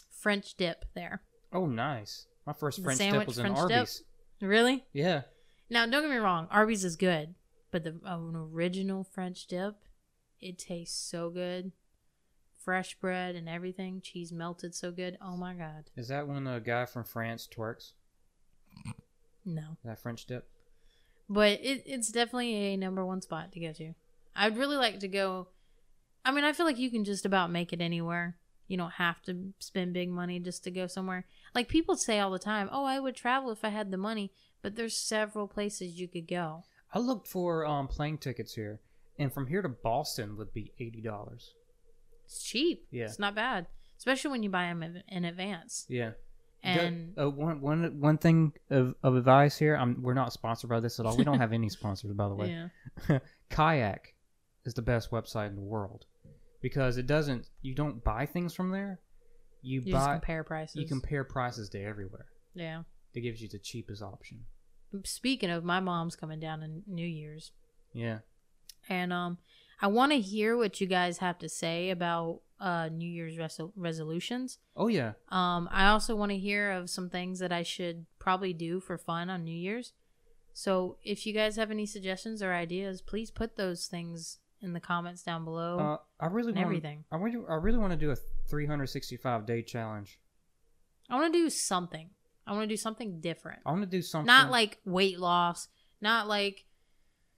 [0.09, 1.21] French dip there.
[1.53, 2.27] Oh, nice.
[2.45, 3.77] My first The French sandwich dip was in French dip?
[3.77, 4.03] Arby's.
[4.41, 4.85] Really?
[4.93, 5.21] Yeah.
[5.69, 7.35] Now, don't get me wrong, Arby's is good,
[7.71, 9.75] but the an original French dip,
[10.41, 11.71] it tastes so good.
[12.57, 15.17] Fresh bread and everything, cheese melted so good.
[15.21, 15.89] Oh my god.
[15.95, 17.91] Is that when a guy from France twerks?
[19.45, 19.77] No.
[19.85, 20.49] That French dip?
[21.29, 23.93] But it, it's definitely a number one spot to go to.
[24.35, 25.47] I'd really like to go.
[26.25, 28.37] I mean, I feel like you can just about make it anywhere.
[28.67, 31.25] You don't have to spend big money just to go somewhere.
[31.55, 34.31] Like people say all the time, "Oh, I would travel if I had the money,"
[34.61, 36.63] but there's several places you could go.
[36.93, 38.79] I looked for um, plane tickets here,
[39.17, 41.53] and from here to Boston would be eighty dollars.
[42.25, 42.85] It's cheap.
[42.91, 43.05] Yeah.
[43.05, 43.65] it's not bad,
[43.97, 45.87] especially when you buy them in, advance.
[45.89, 46.11] Yeah.
[46.61, 49.75] And uh, one, one, one thing of, of advice here.
[49.75, 51.15] I'm, we're not sponsored by this at all.
[51.15, 52.67] We don't have any sponsors, by the way.
[53.09, 53.19] yeah,
[53.49, 54.13] Kayak
[54.65, 56.05] is the best website in the world
[56.61, 57.47] because it doesn't.
[57.61, 58.99] You don't buy things from there.
[59.61, 60.13] You, you buy.
[60.13, 60.75] compare prices.
[60.75, 62.27] You compare prices to everywhere.
[62.53, 62.83] Yeah.
[63.13, 64.45] It gives you the cheapest option.
[65.03, 67.51] Speaking of, my mom's coming down in New Year's.
[67.93, 68.19] Yeah.
[68.87, 69.39] and um
[69.81, 73.71] i want to hear what you guys have to say about uh new year's resol-
[73.75, 75.13] resolutions Oh yeah.
[75.29, 78.97] um i also want to hear of some things that i should probably do for
[78.97, 79.93] fun on new year's
[80.53, 84.79] so if you guys have any suggestions or ideas please put those things in the
[84.79, 86.65] comments down below Uh, I really want.
[86.65, 90.19] everything I really, I really want to do a 365 day challenge.
[91.09, 92.09] i want to do something
[92.45, 94.27] i want to do something different I want to do something.
[94.27, 95.67] not like weight loss
[96.01, 96.65] not like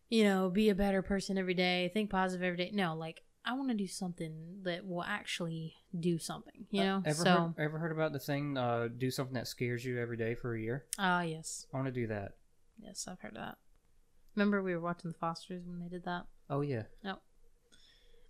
[0.10, 3.54] you know be a better person every day think positive every day no like i
[3.54, 7.66] want to do something that will actually do something you Uh, know ever so heard,
[7.66, 8.58] ever heard about the thing?
[8.58, 10.86] Uh, do something that scares you every day for a year.
[11.00, 12.34] ah yes I want to do that.
[12.80, 13.58] yes i've heard of that
[14.36, 16.84] remember we were watching the fosters when they did that Oh yeah.
[17.04, 17.16] No.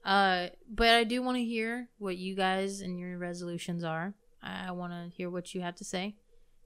[0.05, 4.13] uh but i do want to hear what you guys and your resolutions are.
[4.43, 6.15] I, I want to hear what you have to say.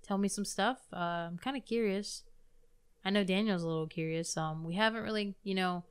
[0.07, 0.77] Tell me some stuff.
[0.93, 2.23] Uh, i'm kind of curious.
[3.03, 4.35] I know daniel's a little curious.
[4.37, 5.83] Um we haven't really you know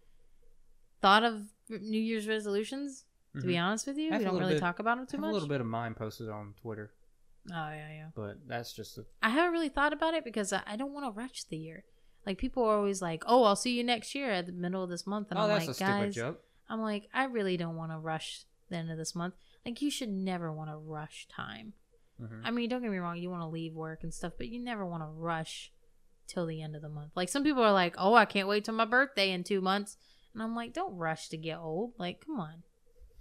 [1.02, 3.04] thought of new year's resolutions
[3.40, 3.62] to be Mhm.
[3.64, 4.10] honest with you.
[4.12, 5.94] We don't really bit- talk about them too have much a little bit of mine
[5.94, 6.92] posted on Twitter,
[7.50, 8.08] oh yeah yeah.
[8.14, 11.04] But that's just a, i haven't really thought about it because i, I don't want
[11.06, 11.84] to rush the year
[12.26, 14.90] like people are always like oh i'll see you next year at the middle of
[14.90, 16.14] this month and oh, i'm like guys.
[16.68, 19.34] I'm like, I really don't want to rush the end of this month.
[19.66, 21.74] Like, you should never want to rush time.
[22.18, 22.40] Mhm.
[22.42, 24.58] I mean, don't get me wrong, you want to leave work and stuff, but you
[24.58, 25.70] never want to rush
[26.26, 27.12] till the end of the month.
[27.14, 29.98] Like, some people are like, oh, I can't wait till my birthday in two months.
[30.32, 31.92] And I'm like, don't rush to get old.
[31.98, 32.62] Like, come on.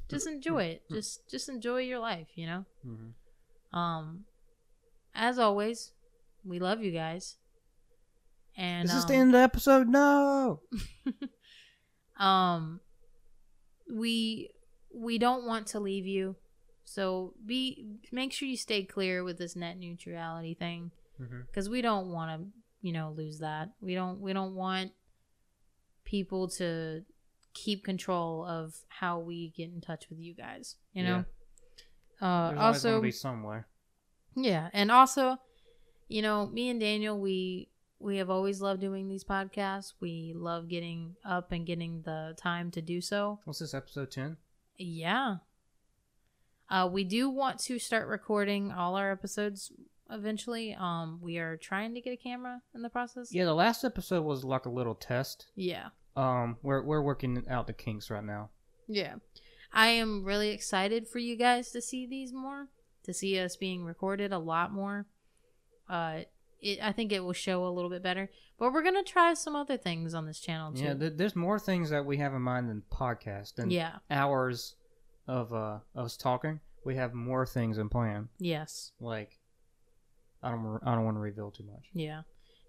[0.07, 0.83] Just enjoy it.
[0.89, 2.65] Just just enjoy your life, you know?
[2.85, 3.13] Mhm.
[3.77, 4.25] Um
[5.13, 5.91] as always,
[6.45, 7.35] we love you guys.
[8.57, 9.87] And Is this um, the end of the episode?
[9.87, 10.61] No.
[12.19, 12.79] um
[13.93, 14.49] we
[14.93, 16.35] we don't want to leave you
[16.85, 20.91] so be make sure you stay clear with this net neutrality thing
[21.21, 21.41] Mm-hmm.
[21.45, 22.47] because we don't want to
[22.81, 24.91] you know lose that we don't we don't want
[26.05, 27.03] people to
[27.53, 31.23] keep control of how we get in touch with you guys you know
[32.19, 33.67] uh There's also be somewhere.
[34.35, 35.37] yeah, and also,
[36.07, 37.69] you know, me and Daniel, we
[38.03, 39.93] we have always loved doing these podcasts.
[39.99, 43.39] We love getting up and getting the time to do so.
[43.45, 44.37] What's this episode ten?
[44.77, 45.37] Yeah.
[46.69, 49.71] Uh, we do want to start recording all our episodes
[50.09, 50.75] eventually.
[50.79, 53.33] Um, we are trying to get a camera in the process.
[53.33, 55.47] Yeah, the last episode was like a little test.
[55.55, 55.89] Yeah.
[56.15, 58.49] Um, we're we're working out the kinks right now.
[58.87, 59.15] Yeah.
[59.71, 62.67] I am really excited for you guys to see these more,
[63.03, 65.07] to see us being recorded a lot more.
[65.89, 66.21] Uh,
[66.63, 68.29] it, I think it will show a little bit better.
[68.57, 70.83] But we're gonna try some other things on this channel too.
[70.83, 73.97] Yeah, th- there's more things that we have in mind than podcast and yeah.
[74.09, 74.75] hours
[75.27, 76.59] of uh us talking.
[76.85, 78.29] We have more things in plan.
[78.39, 78.91] Yes.
[78.99, 79.39] Like,
[80.41, 81.85] I don't I don't want to reveal too much.
[81.93, 82.21] Yeah.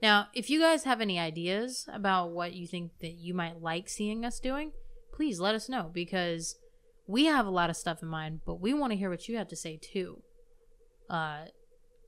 [0.02, 3.88] Now, if you guys have any ideas about what you think that you might like
[3.88, 4.72] seeing us doing,
[5.12, 6.56] please let us know because
[7.06, 9.36] we have a lot of stuff in mind, but we want to hear what you
[9.36, 10.22] have to say too.
[11.08, 11.44] Uh,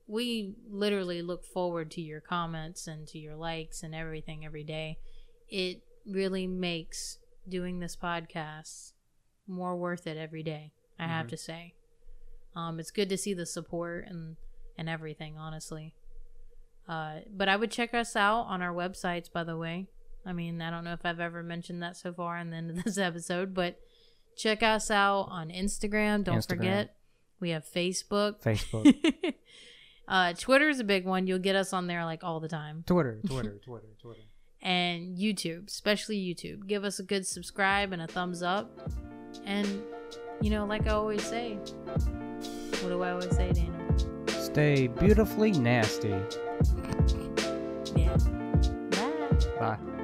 [0.07, 4.97] we literally look forward to your comments and to your likes and everything every day.
[5.49, 8.93] It really makes doing this podcast
[9.47, 10.71] more worth it every day.
[10.99, 11.29] I have Mhm.
[11.29, 11.73] to say,
[12.55, 14.37] um, it's good to see the support and
[14.77, 15.37] and everything.
[15.37, 15.93] Honestly,
[16.87, 19.31] uh, but I would check us out on our websites.
[19.31, 19.87] By the way,
[20.25, 22.69] I mean I don't know if I've ever mentioned that so far in the end
[22.71, 23.79] of this episode, but
[24.37, 26.23] check us out on Instagram.
[26.23, 26.47] Don't Instagram.
[26.47, 26.95] forget
[27.39, 28.41] we have Facebook.
[28.41, 28.93] Facebook,
[30.07, 31.27] uh, Twitter is a big one.
[31.27, 32.83] You'll get us on there like all the time.
[32.85, 34.21] Twitter, Twitter, Twitter, Twitter.
[34.61, 36.67] And YouTube, especially YouTube.
[36.67, 38.89] Give us a good subscribe and a thumbs up.
[39.45, 39.83] And,
[40.41, 43.73] you know, like I always say, what do I always say, Daniel?
[44.27, 46.15] Stay beautifully nasty.
[47.95, 48.17] Yeah.
[48.91, 49.77] Bye.
[49.77, 49.96] Bye.